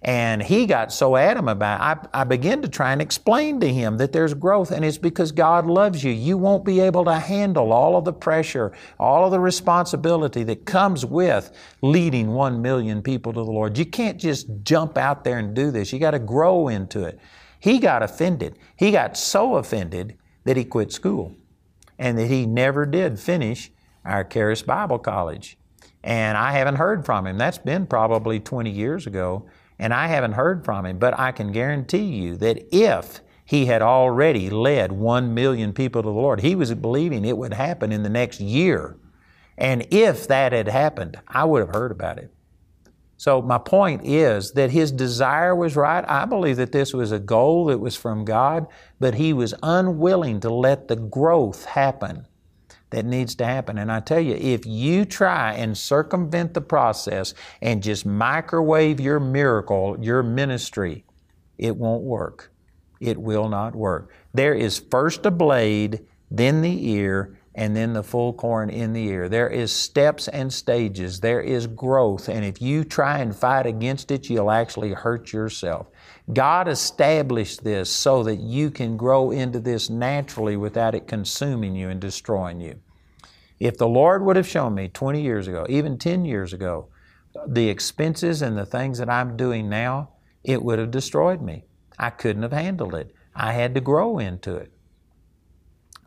And 0.06 0.40
he 0.40 0.66
got 0.66 0.92
so 0.92 1.16
adamant 1.16 1.56
about 1.58 1.80
it. 1.80 2.08
I, 2.14 2.20
I 2.20 2.24
began 2.24 2.62
to 2.62 2.68
try 2.68 2.92
and 2.92 3.02
explain 3.02 3.58
to 3.58 3.66
him 3.66 3.96
that 3.96 4.12
there's 4.12 4.34
growth, 4.34 4.70
and 4.70 4.84
it's 4.84 4.98
because 4.98 5.32
God 5.32 5.66
loves 5.66 6.04
you. 6.04 6.12
You 6.12 6.38
won't 6.38 6.64
be 6.64 6.78
able 6.78 7.04
to 7.06 7.18
handle 7.18 7.72
all 7.72 7.96
of 7.96 8.04
the 8.04 8.12
pressure, 8.12 8.70
all 9.00 9.24
of 9.24 9.32
the 9.32 9.40
responsibility 9.40 10.44
that 10.44 10.64
comes 10.64 11.04
with 11.04 11.50
leading 11.82 12.28
one 12.30 12.62
million 12.62 13.02
people 13.02 13.32
to 13.32 13.40
the 13.40 13.50
Lord. 13.50 13.76
You 13.76 13.84
can't 13.84 14.16
just 14.16 14.46
jump 14.62 14.96
out 14.96 15.24
there 15.24 15.38
and 15.38 15.56
do 15.56 15.72
this. 15.72 15.92
You 15.92 15.98
got 15.98 16.12
to 16.12 16.20
grow 16.20 16.68
into 16.68 17.02
it. 17.02 17.18
He 17.58 17.80
got 17.80 18.04
offended. 18.04 18.60
He 18.76 18.92
got 18.92 19.16
so 19.16 19.56
offended 19.56 20.16
that 20.44 20.56
he 20.56 20.64
quit 20.64 20.92
school 20.92 21.34
and 21.98 22.16
that 22.16 22.28
he 22.28 22.46
never 22.46 22.86
did 22.86 23.18
finish 23.18 23.72
our 24.04 24.22
Charis 24.22 24.62
Bible 24.62 25.00
College. 25.00 25.58
And 26.04 26.38
I 26.38 26.52
haven't 26.52 26.76
heard 26.76 27.04
from 27.04 27.26
him. 27.26 27.38
That's 27.38 27.58
been 27.58 27.88
probably 27.88 28.38
20 28.38 28.70
years 28.70 29.08
ago 29.08 29.46
and 29.78 29.92
I 29.92 30.06
haven't 30.08 30.32
heard 30.32 30.64
from 30.64 30.86
him, 30.86 30.98
but 30.98 31.18
I 31.18 31.32
can 31.32 31.52
guarantee 31.52 32.04
you 32.04 32.36
that 32.36 32.74
if 32.74 33.20
He 33.46 33.66
had 33.66 33.80
already 33.80 34.50
led 34.50 34.90
one 34.90 35.32
million 35.32 35.72
people 35.72 36.02
to 36.02 36.06
the 36.06 36.12
Lord. 36.12 36.40
He 36.40 36.56
was 36.56 36.74
believing 36.74 37.24
it 37.24 37.38
would 37.38 37.54
happen 37.54 37.92
in 37.92 38.02
the 38.02 38.08
next 38.08 38.40
year. 38.40 38.96
And 39.56 39.86
if 39.92 40.26
that 40.26 40.52
had 40.52 40.66
happened, 40.66 41.16
I 41.28 41.44
would 41.44 41.60
have 41.60 41.74
heard 41.74 41.92
about 41.92 42.18
it. 42.18 42.32
So, 43.16 43.40
my 43.40 43.56
point 43.56 44.02
is 44.04 44.52
that 44.52 44.70
his 44.70 44.92
desire 44.92 45.54
was 45.54 45.76
right. 45.76 46.04
I 46.06 46.26
believe 46.26 46.56
that 46.56 46.72
this 46.72 46.92
was 46.92 47.12
a 47.12 47.18
goal 47.18 47.66
that 47.66 47.78
was 47.78 47.96
from 47.96 48.26
God, 48.26 48.66
but 49.00 49.14
he 49.14 49.32
was 49.32 49.54
unwilling 49.62 50.40
to 50.40 50.50
let 50.50 50.88
the 50.88 50.96
growth 50.96 51.64
happen 51.64 52.26
that 52.90 53.04
needs 53.04 53.34
to 53.36 53.44
happen. 53.44 53.78
And 53.78 53.90
I 53.90 54.00
tell 54.00 54.20
you, 54.20 54.34
if 54.34 54.64
you 54.66 55.04
try 55.04 55.54
and 55.54 55.76
circumvent 55.76 56.54
the 56.54 56.60
process 56.60 57.34
and 57.60 57.82
just 57.82 58.06
microwave 58.06 59.00
your 59.00 59.20
miracle, 59.20 59.96
your 60.00 60.22
ministry, 60.22 61.04
it 61.58 61.76
won't 61.76 62.02
work. 62.02 62.52
It 63.00 63.18
will 63.18 63.48
not 63.48 63.74
work. 63.74 64.12
There 64.32 64.54
is 64.54 64.78
first 64.78 65.26
a 65.26 65.30
blade, 65.30 66.06
then 66.30 66.62
the 66.62 66.90
ear, 66.90 67.36
and 67.54 67.74
then 67.74 67.94
the 67.94 68.02
full 68.02 68.34
corn 68.34 68.68
in 68.68 68.92
the 68.92 69.06
ear. 69.08 69.28
There 69.28 69.48
is 69.48 69.72
steps 69.72 70.28
and 70.28 70.52
stages. 70.52 71.20
There 71.20 71.40
is 71.40 71.66
growth. 71.66 72.28
And 72.28 72.44
if 72.44 72.60
you 72.60 72.84
try 72.84 73.18
and 73.18 73.34
fight 73.34 73.66
against 73.66 74.10
it, 74.10 74.28
you'll 74.28 74.50
actually 74.50 74.92
hurt 74.92 75.32
yourself. 75.32 75.88
God 76.32 76.66
established 76.66 77.62
this 77.62 77.88
so 77.88 78.22
that 78.24 78.40
you 78.40 78.70
can 78.70 78.96
grow 78.96 79.30
into 79.30 79.60
this 79.60 79.88
naturally 79.88 80.56
without 80.56 80.94
it 80.94 81.06
consuming 81.06 81.76
you 81.76 81.88
and 81.88 82.00
destroying 82.00 82.60
you. 82.60 82.80
If 83.60 83.78
the 83.78 83.88
Lord 83.88 84.24
would 84.24 84.36
have 84.36 84.48
shown 84.48 84.74
me 84.74 84.88
20 84.88 85.22
years 85.22 85.46
ago, 85.46 85.66
even 85.68 85.98
10 85.98 86.24
years 86.24 86.52
ago, 86.52 86.88
the 87.46 87.68
expenses 87.68 88.42
and 88.42 88.58
the 88.58 88.66
things 88.66 88.98
that 88.98 89.08
I'm 89.08 89.36
doing 89.36 89.68
now, 89.68 90.10
it 90.42 90.62
would 90.62 90.78
have 90.78 90.90
destroyed 90.90 91.40
me. 91.40 91.64
I 91.98 92.10
couldn't 92.10 92.42
have 92.42 92.52
handled 92.52 92.94
it. 92.94 93.14
I 93.34 93.52
had 93.52 93.74
to 93.74 93.80
grow 93.80 94.18
into 94.18 94.56
it. 94.56 94.72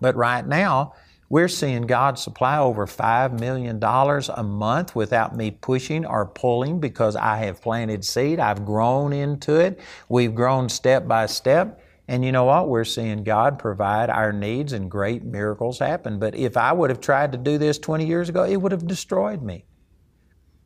But 0.01 0.15
right 0.15 0.45
now, 0.45 0.93
we're 1.29 1.47
seeing 1.47 1.83
God 1.83 2.17
supply 2.17 2.57
over 2.57 2.87
$5 2.87 3.39
million 3.39 3.81
a 3.83 4.43
month 4.43 4.95
without 4.95 5.35
me 5.35 5.51
pushing 5.51 6.05
or 6.05 6.25
pulling 6.25 6.79
because 6.79 7.15
I 7.15 7.37
have 7.37 7.61
planted 7.61 8.03
seed. 8.03 8.39
I've 8.39 8.65
grown 8.65 9.13
into 9.13 9.55
it. 9.55 9.79
We've 10.09 10.33
grown 10.33 10.69
step 10.69 11.07
by 11.07 11.27
step. 11.27 11.81
And 12.07 12.25
you 12.25 12.31
know 12.31 12.45
what? 12.45 12.67
We're 12.67 12.83
seeing 12.83 13.23
God 13.23 13.59
provide 13.59 14.09
our 14.09 14.33
needs 14.33 14.73
and 14.73 14.89
great 14.89 15.23
miracles 15.23 15.77
happen. 15.77 16.17
But 16.17 16.33
if 16.33 16.57
I 16.57 16.73
would 16.73 16.89
have 16.89 16.99
tried 16.99 17.31
to 17.33 17.37
do 17.37 17.59
this 17.59 17.77
20 17.77 18.07
years 18.07 18.29
ago, 18.29 18.43
it 18.43 18.57
would 18.57 18.71
have 18.71 18.87
destroyed 18.87 19.43
me. 19.43 19.65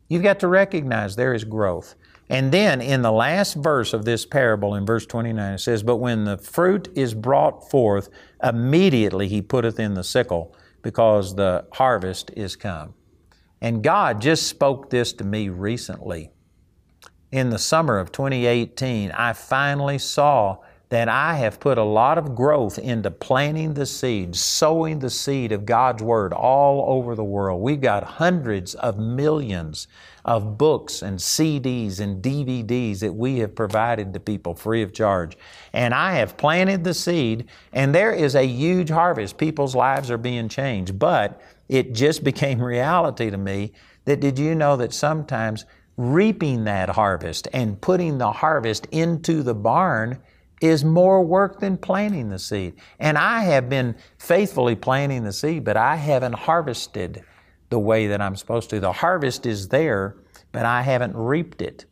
You've 0.08 0.22
got 0.22 0.40
to 0.40 0.48
recognize 0.48 1.16
there 1.16 1.34
is 1.34 1.44
growth. 1.44 1.94
And 2.28 2.52
then 2.52 2.80
in 2.80 3.02
the 3.02 3.12
last 3.12 3.54
verse 3.54 3.92
of 3.92 4.04
this 4.04 4.24
parable, 4.24 4.74
in 4.74 4.86
verse 4.86 5.04
29, 5.06 5.54
it 5.54 5.58
says, 5.58 5.82
But 5.82 5.96
when 5.96 6.24
the 6.24 6.38
fruit 6.38 6.88
is 6.94 7.12
brought 7.12 7.70
forth, 7.70 8.08
immediately 8.42 9.28
he 9.28 9.42
putteth 9.42 9.78
in 9.78 9.94
the 9.94 10.04
sickle, 10.04 10.56
because 10.82 11.34
the 11.34 11.66
harvest 11.72 12.30
is 12.36 12.56
come. 12.56 12.94
And 13.60 13.82
God 13.82 14.20
just 14.20 14.46
spoke 14.46 14.90
this 14.90 15.12
to 15.14 15.24
me 15.24 15.48
recently. 15.48 16.30
In 17.30 17.50
the 17.50 17.58
summer 17.58 17.98
of 17.98 18.12
2018, 18.12 19.10
I 19.10 19.32
finally 19.32 19.98
saw 19.98 20.58
that 20.90 21.08
I 21.08 21.36
have 21.36 21.58
put 21.58 21.78
a 21.78 21.82
lot 21.82 22.18
of 22.18 22.34
growth 22.34 22.78
into 22.78 23.10
planting 23.10 23.74
the 23.74 23.86
seed, 23.86 24.36
sowing 24.36 25.00
the 25.00 25.10
seed 25.10 25.50
of 25.50 25.66
God's 25.66 26.02
Word 26.02 26.32
all 26.32 26.84
over 26.96 27.14
the 27.14 27.24
world. 27.24 27.60
We've 27.60 27.80
got 27.80 28.04
hundreds 28.04 28.74
of 28.76 28.98
millions 28.98 29.88
of 30.24 30.56
books 30.56 31.02
and 31.02 31.18
CDs 31.18 32.00
and 32.00 32.22
DVDs 32.22 33.00
that 33.00 33.12
we 33.12 33.38
have 33.38 33.54
provided 33.54 34.12
to 34.14 34.20
people 34.20 34.54
free 34.54 34.82
of 34.82 34.92
charge. 34.92 35.36
And 35.72 35.92
I 35.92 36.12
have 36.14 36.36
planted 36.36 36.84
the 36.84 36.94
seed, 36.94 37.46
and 37.72 37.94
there 37.94 38.12
is 38.12 38.34
a 38.34 38.46
huge 38.46 38.90
harvest. 38.90 39.36
People's 39.36 39.74
lives 39.74 40.10
are 40.10 40.18
being 40.18 40.48
changed. 40.48 40.98
But 40.98 41.40
it 41.68 41.92
just 41.92 42.24
became 42.24 42.60
reality 42.62 43.30
to 43.30 43.36
me 43.36 43.72
that 44.04 44.20
did 44.20 44.38
you 44.38 44.54
know 44.54 44.76
that 44.76 44.92
sometimes 44.92 45.64
reaping 45.96 46.64
that 46.64 46.88
harvest 46.90 47.48
and 47.52 47.80
putting 47.80 48.18
the 48.18 48.32
harvest 48.32 48.86
into 48.90 49.42
the 49.42 49.54
barn 49.54 50.18
is 50.60 50.84
more 50.84 51.22
work 51.22 51.60
than 51.60 51.76
planting 51.76 52.30
the 52.30 52.38
seed. 52.38 52.74
And 52.98 53.18
I 53.18 53.44
have 53.44 53.68
been 53.68 53.94
faithfully 54.18 54.74
planting 54.74 55.24
the 55.24 55.32
seed, 55.32 55.64
but 55.64 55.76
I 55.76 55.96
haven't 55.96 56.34
harvested 56.34 57.24
the 57.74 57.78
way 57.80 58.06
that 58.06 58.20
I'm 58.20 58.36
supposed 58.36 58.70
to. 58.70 58.78
The 58.78 58.92
harvest 58.92 59.46
is 59.46 59.66
there, 59.66 60.14
but 60.52 60.64
I 60.64 60.82
haven't 60.82 61.16
reaped 61.16 61.60
it. 61.60 61.86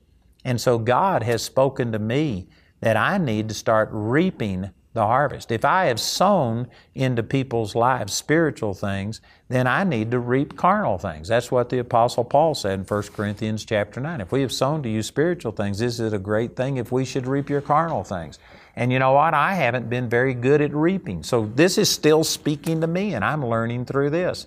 And 0.45 0.61
so 0.61 0.79
God 0.79 1.25
has 1.25 1.43
spoken 1.43 1.91
to 1.91 1.99
me 1.99 2.47
that 2.83 2.97
I 2.97 3.19
need 3.19 3.49
to 3.49 3.55
start 3.55 3.89
reaping 3.91 4.71
the 4.93 5.05
harvest. 5.05 5.51
If 5.51 5.65
I 5.65 5.87
have 5.87 5.99
sown 5.99 6.69
into 6.95 7.25
people's 7.25 7.75
lives 7.75 8.13
spiritual 8.13 8.75
things, 8.75 9.21
then 9.49 9.67
I 9.67 9.83
need 9.83 10.13
to 10.13 10.21
reap 10.21 10.57
carnal 10.57 10.99
things. 10.99 11.27
That's 11.27 11.51
what 11.51 11.69
the 11.69 11.81
apostle 11.81 12.23
Paul 12.23 12.55
said 12.55 12.79
in 12.79 12.85
1 12.85 13.03
Corinthians 13.15 13.65
chapter 13.65 14.01
9. 14.01 14.21
If 14.21 14.31
we 14.31 14.43
have 14.43 14.53
sown 14.53 14.85
to 14.85 14.89
you 14.89 15.03
spiritual 15.03 15.51
things, 15.51 15.81
is 15.81 15.99
it 15.99 16.15
a 16.15 16.19
great 16.21 16.55
thing 16.55 16.77
if 16.77 16.93
we 16.93 17.05
should 17.05 17.27
reap 17.27 17.51
your 17.51 17.61
carnal 17.61 18.05
things? 18.05 18.39
And 18.77 18.93
you 18.93 19.01
know 19.01 19.15
what? 19.15 19.35
I 19.35 19.55
haven't 19.55 19.91
been 19.91 20.09
very 20.09 20.35
good 20.35 20.61
at 20.61 20.73
reaping. 20.73 21.25
So 21.25 21.51
this 21.57 21.77
is 21.77 21.91
still 21.91 22.23
speaking 22.23 22.81
to 22.83 22.87
me 22.87 23.15
and 23.15 23.25
I'm 23.25 23.45
learning 23.45 23.87
through 23.87 24.11
this. 24.11 24.47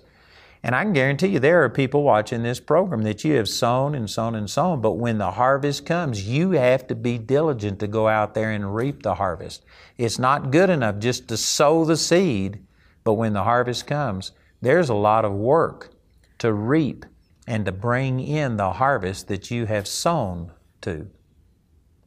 And 0.66 0.74
I 0.74 0.82
can 0.82 0.94
guarantee 0.94 1.28
you 1.28 1.38
there 1.38 1.62
are 1.62 1.70
people 1.70 2.02
watching 2.02 2.42
this 2.42 2.58
program 2.58 3.02
that 3.02 3.22
you 3.22 3.36
have 3.36 3.48
sown 3.48 3.94
and 3.94 4.10
sown 4.10 4.34
and 4.34 4.50
sown, 4.50 4.80
but 4.80 4.94
when 4.94 5.18
the 5.18 5.30
harvest 5.30 5.86
comes, 5.86 6.26
you 6.26 6.50
have 6.50 6.88
to 6.88 6.96
be 6.96 7.18
diligent 7.18 7.78
to 7.78 7.86
go 7.86 8.08
out 8.08 8.34
there 8.34 8.50
and 8.50 8.74
reap 8.74 9.04
the 9.04 9.14
harvest. 9.14 9.64
It's 9.96 10.18
not 10.18 10.50
good 10.50 10.68
enough 10.68 10.98
just 10.98 11.28
to 11.28 11.36
sow 11.36 11.84
the 11.84 11.96
seed, 11.96 12.66
but 13.04 13.12
when 13.12 13.32
the 13.32 13.44
harvest 13.44 13.86
comes, 13.86 14.32
there's 14.60 14.88
a 14.88 14.94
lot 14.94 15.24
of 15.24 15.30
work 15.30 15.94
to 16.38 16.52
reap 16.52 17.06
and 17.46 17.64
to 17.64 17.70
bring 17.70 18.18
in 18.18 18.56
the 18.56 18.72
harvest 18.72 19.28
that 19.28 19.52
you 19.52 19.66
have 19.66 19.86
sown 19.86 20.50
to. 20.80 21.06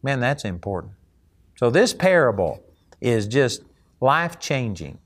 Man, 0.03 0.19
that's 0.19 0.43
important. 0.43 0.95
So 1.55 1.69
this 1.69 1.93
parable 1.93 2.61
is 2.99 3.25
just 3.25 3.63
life 4.01 4.37
changing 4.37 4.99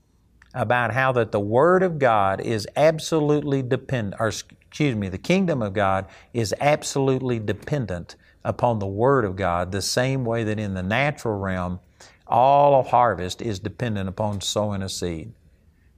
about 0.54 0.94
how 0.94 1.12
that 1.12 1.32
the 1.32 1.40
Word 1.40 1.82
of 1.82 1.98
God 1.98 2.40
is 2.40 2.66
absolutely 2.76 3.60
dependent, 3.62 4.20
or 4.20 4.28
excuse 4.28 4.94
me, 4.94 5.08
the 5.08 5.18
kingdom 5.18 5.60
of 5.60 5.72
God 5.72 6.06
is 6.32 6.54
absolutely 6.60 7.38
dependent 7.38 8.16
upon 8.44 8.78
the 8.78 8.86
Word 8.86 9.24
of 9.24 9.36
God, 9.36 9.72
the 9.72 9.82
same 9.82 10.24
way 10.24 10.44
that 10.44 10.58
in 10.58 10.74
the 10.74 10.82
natural 10.82 11.38
realm, 11.38 11.80
all 12.26 12.78
of 12.78 12.86
harvest 12.86 13.42
is 13.42 13.58
dependent 13.58 14.08
upon 14.08 14.40
sowing 14.40 14.82
a 14.82 14.88
seed. 14.88 15.32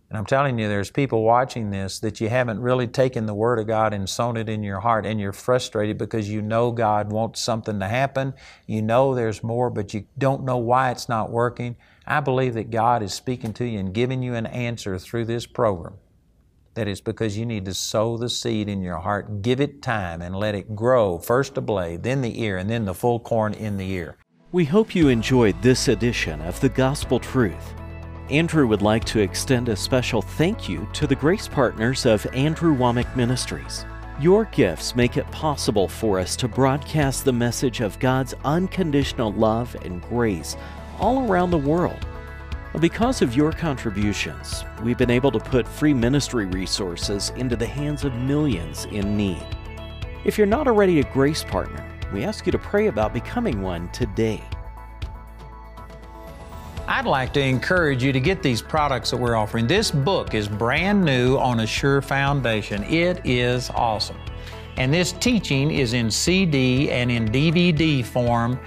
And 0.08 0.16
I'm 0.16 0.26
telling 0.26 0.56
you, 0.58 0.68
there's 0.68 0.90
people 0.90 1.24
watching 1.24 1.70
this 1.70 1.98
that 1.98 2.20
you 2.20 2.28
haven't 2.28 2.60
really 2.60 2.86
taken 2.86 3.26
the 3.26 3.34
Word 3.34 3.58
of 3.58 3.66
God 3.66 3.92
and 3.92 4.08
sown 4.08 4.36
it 4.36 4.48
in 4.48 4.62
your 4.62 4.78
heart, 4.78 5.04
and 5.04 5.18
you're 5.18 5.32
frustrated 5.32 5.98
because 5.98 6.30
you 6.30 6.40
know 6.42 6.70
God 6.70 7.10
wants 7.10 7.40
something 7.40 7.80
to 7.80 7.88
happen. 7.88 8.32
You 8.66 8.82
know 8.82 9.14
there's 9.14 9.42
more, 9.42 9.68
but 9.68 9.94
you 9.94 10.06
don't 10.16 10.44
know 10.44 10.58
why 10.58 10.92
it's 10.92 11.08
not 11.08 11.32
working. 11.32 11.76
I 12.06 12.20
believe 12.20 12.54
that 12.54 12.70
God 12.70 13.02
is 13.02 13.14
speaking 13.14 13.52
to 13.54 13.64
you 13.64 13.80
and 13.80 13.92
giving 13.92 14.22
you 14.22 14.34
an 14.34 14.46
answer 14.46 14.96
through 14.96 15.24
this 15.24 15.44
program. 15.44 15.94
That 16.74 16.86
is 16.86 17.00
because 17.00 17.36
you 17.36 17.46
need 17.46 17.64
to 17.64 17.74
sow 17.74 18.16
the 18.16 18.28
seed 18.28 18.68
in 18.68 18.82
your 18.82 18.98
heart, 18.98 19.42
give 19.42 19.60
it 19.60 19.82
time, 19.82 20.22
and 20.22 20.36
let 20.36 20.54
it 20.54 20.76
grow 20.76 21.18
first 21.18 21.56
a 21.56 21.60
blade, 21.60 22.04
then 22.04 22.20
the 22.20 22.40
ear, 22.40 22.58
and 22.58 22.70
then 22.70 22.84
the 22.84 22.94
full 22.94 23.18
corn 23.18 23.54
in 23.54 23.76
the 23.76 23.90
ear. 23.90 24.18
We 24.52 24.66
hope 24.66 24.94
you 24.94 25.08
enjoyed 25.08 25.60
this 25.62 25.88
edition 25.88 26.40
of 26.42 26.60
The 26.60 26.68
Gospel 26.68 27.18
Truth. 27.18 27.74
Andrew 28.30 28.66
would 28.66 28.82
like 28.82 29.04
to 29.04 29.20
extend 29.20 29.68
a 29.68 29.76
special 29.76 30.20
thank 30.20 30.68
you 30.68 30.88
to 30.94 31.06
the 31.06 31.14
grace 31.14 31.46
partners 31.46 32.04
of 32.06 32.26
Andrew 32.34 32.76
Wommack 32.76 33.14
Ministries. 33.14 33.86
Your 34.18 34.46
gifts 34.46 34.96
make 34.96 35.16
it 35.16 35.30
possible 35.30 35.86
for 35.86 36.18
us 36.18 36.34
to 36.36 36.48
broadcast 36.48 37.24
the 37.24 37.32
message 37.32 37.80
of 37.80 38.00
God's 38.00 38.34
unconditional 38.44 39.30
love 39.30 39.76
and 39.84 40.02
grace 40.02 40.56
all 40.98 41.30
around 41.30 41.52
the 41.52 41.56
world. 41.56 42.04
Because 42.80 43.22
of 43.22 43.36
your 43.36 43.52
contributions, 43.52 44.64
we've 44.82 44.98
been 44.98 45.08
able 45.08 45.30
to 45.30 45.38
put 45.38 45.68
free 45.68 45.94
ministry 45.94 46.46
resources 46.46 47.30
into 47.36 47.54
the 47.54 47.64
hands 47.64 48.02
of 48.02 48.12
millions 48.14 48.86
in 48.86 49.16
need. 49.16 49.46
If 50.24 50.36
you're 50.36 50.48
not 50.48 50.66
already 50.66 50.98
a 50.98 51.12
grace 51.12 51.44
partner, 51.44 51.88
we 52.12 52.24
ask 52.24 52.44
you 52.44 52.50
to 52.50 52.58
pray 52.58 52.88
about 52.88 53.14
becoming 53.14 53.62
one 53.62 53.88
today. 53.90 54.42
I'd 56.88 57.04
like 57.04 57.32
to 57.32 57.40
encourage 57.40 58.04
you 58.04 58.12
to 58.12 58.20
get 58.20 58.44
these 58.44 58.62
products 58.62 59.10
that 59.10 59.16
we're 59.16 59.34
offering. 59.34 59.66
This 59.66 59.90
book 59.90 60.34
is 60.34 60.46
brand 60.46 61.04
new 61.04 61.36
on 61.36 61.60
a 61.60 61.66
sure 61.66 62.00
foundation. 62.00 62.84
It 62.84 63.20
is 63.24 63.70
awesome. 63.70 64.16
And 64.76 64.94
this 64.94 65.10
teaching 65.10 65.72
is 65.72 65.94
in 65.94 66.12
CD 66.12 66.92
and 66.92 67.10
in 67.10 67.26
DVD 67.28 68.04
form. 68.04 68.60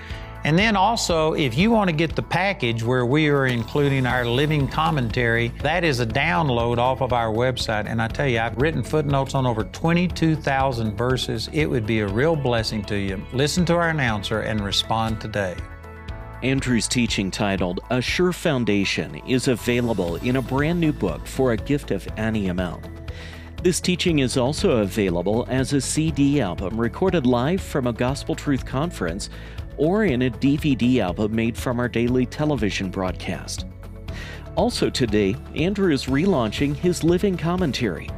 And 0.44 0.60
then 0.60 0.76
also, 0.76 1.32
if 1.34 1.58
you 1.58 1.72
want 1.72 1.90
to 1.90 1.96
get 1.96 2.14
the 2.14 2.22
package 2.22 2.84
where 2.84 3.06
we 3.06 3.30
are 3.30 3.48
including 3.48 4.06
our 4.06 4.26
living 4.26 4.68
commentary, 4.68 5.54
that 5.62 5.86
is 5.86 6.02
a 6.02 6.06
download 6.06 6.78
off 6.78 7.02
of 7.02 7.14
our 7.14 7.32
website. 7.32 7.86
And 7.86 8.02
I 8.02 8.10
tell 8.10 8.28
you, 8.28 8.40
I've 8.40 8.58
written 8.58 8.84
footnotes 8.84 9.34
on 9.34 9.46
over 9.46 9.64
22,000 9.64 10.98
verses. 10.98 11.50
It 11.54 11.68
would 11.68 11.86
be 11.86 12.02
a 12.02 12.08
real 12.08 12.36
blessing 12.36 12.84
to 12.86 12.98
you. 12.98 13.24
Listen 13.32 13.64
to 13.66 13.76
our 13.76 13.90
announcer 13.90 14.42
and 14.42 14.60
respond 14.60 15.22
today. 15.22 15.56
Andrew's 16.42 16.88
teaching 16.88 17.30
titled 17.30 17.82
A 17.90 18.02
Sure 18.02 18.32
Foundation 18.32 19.16
is 19.28 19.50
available 19.50 20.16
in 20.18 20.38
a 20.38 20.42
brand 20.42 20.80
new 20.80 20.94
book 20.94 21.28
for 21.28 21.52
a 21.52 21.58
gift 21.58 21.92
of 21.92 22.08
any 22.16 22.48
amount. 22.48 22.88
This 23.62 23.82
teaching 23.82 24.20
is 24.20 24.38
also 24.38 24.78
available 24.78 25.46
as 25.50 25.74
a 25.74 25.82
CD 25.82 26.40
album 26.40 26.80
recorded 26.80 27.26
live 27.26 27.60
from 27.60 27.88
a 27.88 27.94
Gospel 27.94 28.36
Truth 28.36 28.66
conference 28.66 29.30
or 29.76 30.06
in 30.06 30.22
a 30.22 30.30
DVD 30.30 31.00
album 31.00 31.36
made 31.36 31.58
from 31.58 31.78
our 31.78 31.90
daily 31.90 32.26
television 32.26 32.90
broadcast. 32.90 33.66
Also, 34.56 34.90
today, 34.90 35.36
Andrew 35.56 35.92
is 35.92 36.06
relaunching 36.06 36.74
his 36.74 37.04
Living 37.04 37.36
Commentary. 37.36 38.10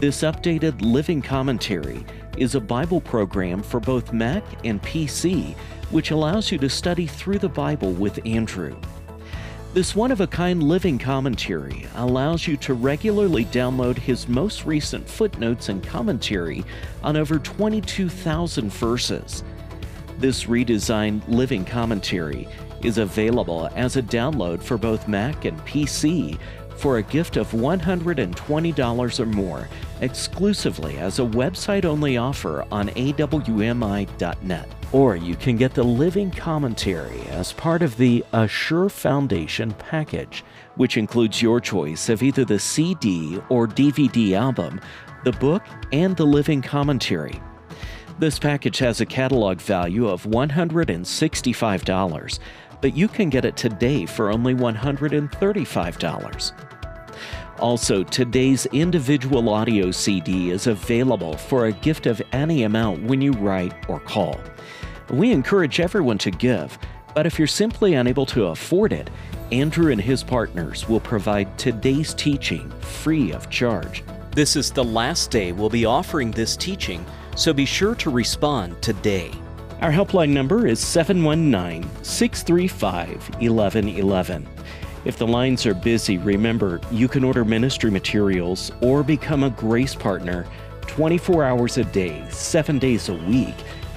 This 0.00 0.20
updated 0.20 0.82
Living 0.82 1.22
Commentary 1.22 2.04
is 2.36 2.56
a 2.56 2.60
Bible 2.60 3.00
program 3.00 3.62
for 3.62 3.80
both 3.80 4.12
Mac 4.12 4.44
and 4.66 4.82
PC, 4.82 5.56
which 5.94 6.10
allows 6.10 6.50
you 6.50 6.58
to 6.58 6.68
study 6.68 7.06
through 7.06 7.38
the 7.38 7.48
Bible 7.48 7.92
with 7.92 8.18
Andrew. 8.26 8.76
This 9.74 9.94
one 9.94 10.10
of 10.10 10.20
a 10.20 10.26
kind 10.26 10.60
living 10.60 10.98
commentary 10.98 11.86
allows 11.94 12.48
you 12.48 12.56
to 12.58 12.74
regularly 12.74 13.44
download 13.44 13.96
his 13.96 14.26
most 14.26 14.64
recent 14.64 15.08
footnotes 15.08 15.68
and 15.68 15.86
commentary 15.86 16.64
on 17.04 17.16
over 17.16 17.38
22,000 17.38 18.72
verses. 18.72 19.44
This 20.18 20.46
redesigned 20.46 21.22
living 21.28 21.64
commentary 21.64 22.48
is 22.82 22.98
available 22.98 23.70
as 23.76 23.96
a 23.96 24.02
download 24.02 24.64
for 24.64 24.76
both 24.76 25.06
Mac 25.06 25.44
and 25.44 25.56
PC 25.60 26.36
for 26.76 26.98
a 26.98 27.04
gift 27.04 27.36
of 27.36 27.52
$120 27.52 29.20
or 29.20 29.26
more, 29.26 29.68
exclusively 30.00 30.98
as 30.98 31.20
a 31.20 31.22
website 31.22 31.84
only 31.84 32.16
offer 32.16 32.66
on 32.72 32.88
awmi.net. 32.88 34.68
Or 34.94 35.16
you 35.16 35.34
can 35.34 35.56
get 35.56 35.74
the 35.74 35.82
living 35.82 36.30
commentary 36.30 37.22
as 37.22 37.52
part 37.52 37.82
of 37.82 37.96
the 37.96 38.24
A 38.32 38.46
Sure 38.46 38.88
Foundation 38.88 39.72
package, 39.72 40.44
which 40.76 40.96
includes 40.96 41.42
your 41.42 41.60
choice 41.60 42.08
of 42.08 42.22
either 42.22 42.44
the 42.44 42.60
CD 42.60 43.40
or 43.48 43.66
DVD 43.66 44.34
album, 44.34 44.80
the 45.24 45.32
book, 45.32 45.64
and 45.90 46.16
the 46.16 46.24
living 46.24 46.62
commentary. 46.62 47.42
This 48.20 48.38
package 48.38 48.78
has 48.78 49.00
a 49.00 49.06
catalog 49.06 49.58
value 49.58 50.08
of 50.08 50.22
$165 50.22 52.38
but 52.84 52.94
you 52.94 53.08
can 53.08 53.30
get 53.30 53.46
it 53.46 53.56
today 53.56 54.04
for 54.04 54.30
only 54.30 54.54
$135. 54.54 56.52
Also, 57.58 58.04
today's 58.04 58.66
individual 58.66 59.48
audio 59.48 59.90
CD 59.90 60.50
is 60.50 60.66
available 60.66 61.34
for 61.34 61.64
a 61.64 61.72
gift 61.72 62.04
of 62.04 62.20
any 62.32 62.64
amount 62.64 63.02
when 63.04 63.22
you 63.22 63.32
write 63.32 63.72
or 63.88 64.00
call. 64.00 64.38
We 65.10 65.32
encourage 65.32 65.80
everyone 65.80 66.18
to 66.18 66.30
give, 66.30 66.78
but 67.14 67.26
if 67.26 67.38
you're 67.38 67.46
simply 67.46 67.94
unable 67.94 68.24
to 68.26 68.46
afford 68.46 68.92
it, 68.92 69.10
Andrew 69.52 69.92
and 69.92 70.00
his 70.00 70.22
partners 70.22 70.88
will 70.88 71.00
provide 71.00 71.58
today's 71.58 72.14
teaching 72.14 72.70
free 72.80 73.30
of 73.30 73.50
charge. 73.50 74.02
This 74.32 74.56
is 74.56 74.70
the 74.70 74.82
last 74.82 75.30
day 75.30 75.52
we'll 75.52 75.68
be 75.68 75.84
offering 75.84 76.30
this 76.30 76.56
teaching, 76.56 77.04
so 77.36 77.52
be 77.52 77.66
sure 77.66 77.94
to 77.96 78.10
respond 78.10 78.80
today. 78.80 79.30
Our 79.82 79.92
helpline 79.92 80.30
number 80.30 80.66
is 80.66 80.80
719 80.80 81.88
635 82.02 83.08
1111. 83.40 84.48
If 85.04 85.18
the 85.18 85.26
lines 85.26 85.66
are 85.66 85.74
busy, 85.74 86.16
remember 86.16 86.80
you 86.90 87.08
can 87.08 87.24
order 87.24 87.44
ministry 87.44 87.90
materials 87.90 88.72
or 88.80 89.02
become 89.02 89.44
a 89.44 89.50
grace 89.50 89.94
partner 89.94 90.46
24 90.86 91.44
hours 91.44 91.76
a 91.76 91.84
day, 91.84 92.24
7 92.30 92.78
days 92.78 93.10
a 93.10 93.14
week 93.14 93.54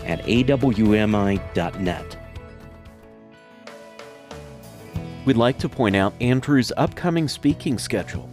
at 0.07 0.23
awmi.net. 0.25 2.17
We'd 5.25 5.37
like 5.37 5.59
to 5.59 5.69
point 5.69 5.95
out 5.95 6.13
Andrew's 6.21 6.71
upcoming 6.77 7.27
speaking 7.27 7.77
schedule. 7.77 8.29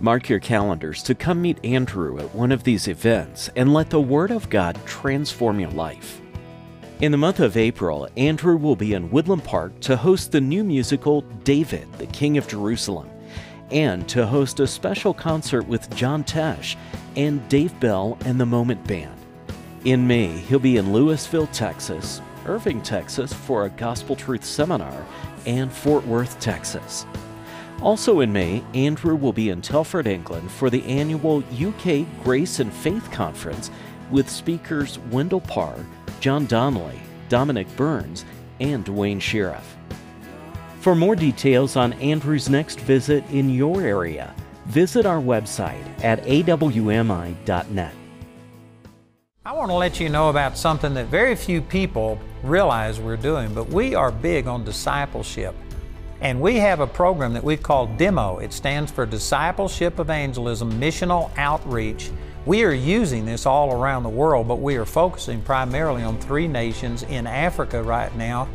Mark 0.00 0.28
your 0.28 0.38
calendars 0.38 1.02
to 1.02 1.14
come 1.14 1.42
meet 1.42 1.64
Andrew 1.64 2.18
at 2.18 2.34
one 2.34 2.52
of 2.52 2.62
these 2.62 2.86
events 2.86 3.50
and 3.56 3.74
let 3.74 3.90
the 3.90 4.00
Word 4.00 4.30
of 4.30 4.48
God 4.48 4.78
transform 4.86 5.58
your 5.58 5.70
life. 5.70 6.20
In 7.00 7.12
the 7.12 7.18
month 7.18 7.40
of 7.40 7.56
April, 7.56 8.08
Andrew 8.16 8.56
will 8.56 8.76
be 8.76 8.94
in 8.94 9.10
Woodland 9.10 9.44
Park 9.44 9.80
to 9.80 9.96
host 9.96 10.32
the 10.32 10.40
new 10.40 10.62
musical 10.62 11.22
David, 11.44 11.92
the 11.94 12.06
King 12.06 12.38
of 12.38 12.46
Jerusalem, 12.46 13.10
and 13.70 14.08
to 14.08 14.26
host 14.26 14.60
a 14.60 14.66
special 14.66 15.12
concert 15.12 15.66
with 15.66 15.94
John 15.96 16.24
Tesh 16.24 16.76
and 17.16 17.46
Dave 17.48 17.78
Bell 17.80 18.16
and 18.24 18.40
the 18.40 18.46
Moment 18.46 18.86
Band. 18.86 19.15
In 19.86 20.04
May, 20.04 20.26
he'll 20.26 20.58
be 20.58 20.78
in 20.78 20.86
Lewisville, 20.86 21.48
Texas, 21.52 22.20
Irving, 22.44 22.82
Texas 22.82 23.32
for 23.32 23.66
a 23.66 23.70
Gospel 23.70 24.16
Truth 24.16 24.44
seminar, 24.44 25.06
and 25.46 25.72
Fort 25.72 26.04
Worth, 26.04 26.40
Texas. 26.40 27.06
Also 27.80 28.18
in 28.18 28.32
May, 28.32 28.64
Andrew 28.74 29.14
will 29.14 29.32
be 29.32 29.50
in 29.50 29.62
Telford, 29.62 30.08
England 30.08 30.50
for 30.50 30.70
the 30.70 30.84
annual 30.86 31.44
UK 31.52 32.04
Grace 32.24 32.58
and 32.58 32.72
Faith 32.72 33.08
Conference 33.12 33.70
with 34.10 34.28
speakers 34.28 34.98
Wendell 35.12 35.42
Parr, 35.42 35.76
John 36.18 36.46
Donnelly, 36.46 37.00
Dominic 37.28 37.68
Burns, 37.76 38.24
and 38.58 38.84
Duane 38.84 39.20
Sheriff. 39.20 39.76
For 40.80 40.96
more 40.96 41.14
details 41.14 41.76
on 41.76 41.92
Andrew's 41.92 42.48
next 42.48 42.80
visit 42.80 43.22
in 43.30 43.50
your 43.50 43.82
area, 43.82 44.34
visit 44.64 45.06
our 45.06 45.20
website 45.20 45.86
at 46.02 46.24
awmi.net. 46.24 47.94
I 49.46 49.52
want 49.52 49.70
to 49.70 49.74
let 49.74 50.00
you 50.00 50.08
know 50.08 50.28
about 50.28 50.58
something 50.58 50.92
that 50.94 51.06
very 51.06 51.36
few 51.36 51.62
people 51.62 52.18
realize 52.42 52.98
we're 52.98 53.16
doing, 53.16 53.54
but 53.54 53.68
we 53.68 53.94
are 53.94 54.10
big 54.10 54.48
on 54.48 54.64
discipleship. 54.64 55.54
And 56.20 56.40
we 56.40 56.56
have 56.56 56.80
a 56.80 56.86
program 56.88 57.32
that 57.34 57.44
we 57.44 57.56
call 57.56 57.86
DEMO. 57.86 58.42
It 58.42 58.52
stands 58.52 58.90
for 58.90 59.06
Discipleship 59.06 60.00
Evangelism 60.00 60.72
Missional 60.80 61.30
Outreach 61.36 62.10
we 62.46 62.62
are 62.62 62.72
using 62.72 63.26
this 63.26 63.44
all 63.44 63.72
around 63.72 64.04
the 64.04 64.08
world, 64.08 64.46
but 64.46 64.60
we 64.60 64.76
are 64.76 64.84
focusing 64.84 65.42
primarily 65.42 66.04
on 66.04 66.16
three 66.20 66.46
nations 66.46 67.02
in 67.02 67.26
Africa 67.26 67.82
right 67.82 68.14
now. 68.14 68.48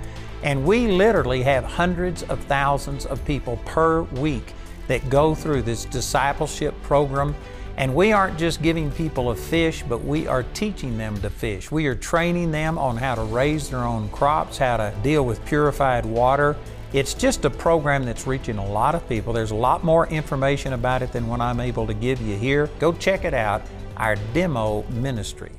And 0.44 0.66
we 0.66 0.88
literally 0.88 1.44
have 1.44 1.66
hundreds 1.66 2.24
of 2.24 2.40
thousands 2.46 3.06
of 3.06 3.24
people 3.26 3.58
per 3.66 4.04
week 4.04 4.54
that 4.88 5.10
go 5.10 5.36
through 5.36 5.64
this 5.64 5.84
discipleship 5.84 6.74
program. 6.84 7.36
And 7.78 7.96
we 7.96 8.12
aren't 8.12 8.38
just 8.38 8.62
giving 8.62 8.92
people 8.92 9.32
a 9.32 9.36
fish, 9.36 9.84
but 9.88 10.04
we 10.04 10.28
are 10.28 10.44
teaching 10.54 10.98
them 10.98 11.20
to 11.22 11.30
fish. 11.30 11.72
We 11.72 11.88
are 11.88 11.96
training 11.96 12.52
them 12.52 12.78
on 12.78 12.98
how 12.98 13.16
to 13.16 13.24
raise 13.24 13.70
their 13.70 13.84
own 13.84 14.10
crops, 14.10 14.58
how 14.58 14.78
to 14.78 14.94
deal 15.04 15.26
with 15.26 15.44
purified 15.46 16.06
water, 16.06 16.56
it's 16.94 17.14
just 17.14 17.46
a 17.46 17.50
program 17.50 18.04
that's 18.04 18.28
reaching 18.28 18.58
a 18.58 18.66
lot 18.66 18.96
of 18.96 19.08
people. 19.08 19.32
There's 19.32 19.52
a 19.52 19.56
lot 19.56 19.82
more 19.82 20.08
information 20.08 20.74
about 20.74 21.02
it 21.02 21.14
than 21.14 21.26
what 21.28 21.40
I'm 21.40 21.62
able 21.62 21.88
to 21.88 21.94
give 21.94 22.22
you 22.22 22.36
here. 22.36 22.70
Go 22.80 22.92
check 22.92 23.24
it 23.24 23.34
out 23.34 23.62
our 23.96 24.18
demo 24.34 24.84
ministry. 24.90 25.52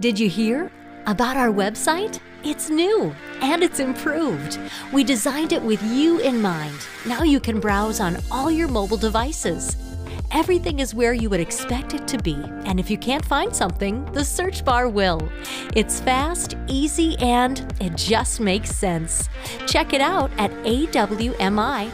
Did 0.00 0.18
you 0.18 0.28
hear 0.28 0.72
about 1.06 1.36
our 1.36 1.52
website? 1.52 2.18
It's 2.42 2.70
new 2.70 3.14
and 3.40 3.62
it's 3.62 3.78
improved. 3.78 4.58
We 4.92 5.04
designed 5.04 5.52
it 5.52 5.62
with 5.62 5.80
you 5.84 6.18
in 6.20 6.42
mind. 6.42 6.78
Now 7.06 7.22
you 7.22 7.38
can 7.38 7.60
browse 7.60 8.00
on 8.00 8.16
all 8.28 8.50
your 8.50 8.66
mobile 8.66 8.96
devices. 8.96 9.76
Everything 10.32 10.78
is 10.78 10.94
where 10.94 11.12
you 11.12 11.28
would 11.28 11.40
expect 11.40 11.92
it 11.92 12.06
to 12.06 12.16
be, 12.18 12.36
and 12.64 12.78
if 12.78 12.88
you 12.88 12.96
can't 12.96 13.24
find 13.24 13.54
something, 13.54 14.04
the 14.12 14.24
search 14.24 14.64
bar 14.64 14.88
will. 14.88 15.28
It's 15.74 16.00
fast, 16.00 16.56
easy, 16.68 17.16
and 17.18 17.60
it 17.80 17.96
just 17.96 18.38
makes 18.38 18.70
sense. 18.70 19.28
Check 19.66 19.92
it 19.92 20.00
out 20.00 20.30
at 20.38 20.52
awmi.net. 20.62 21.90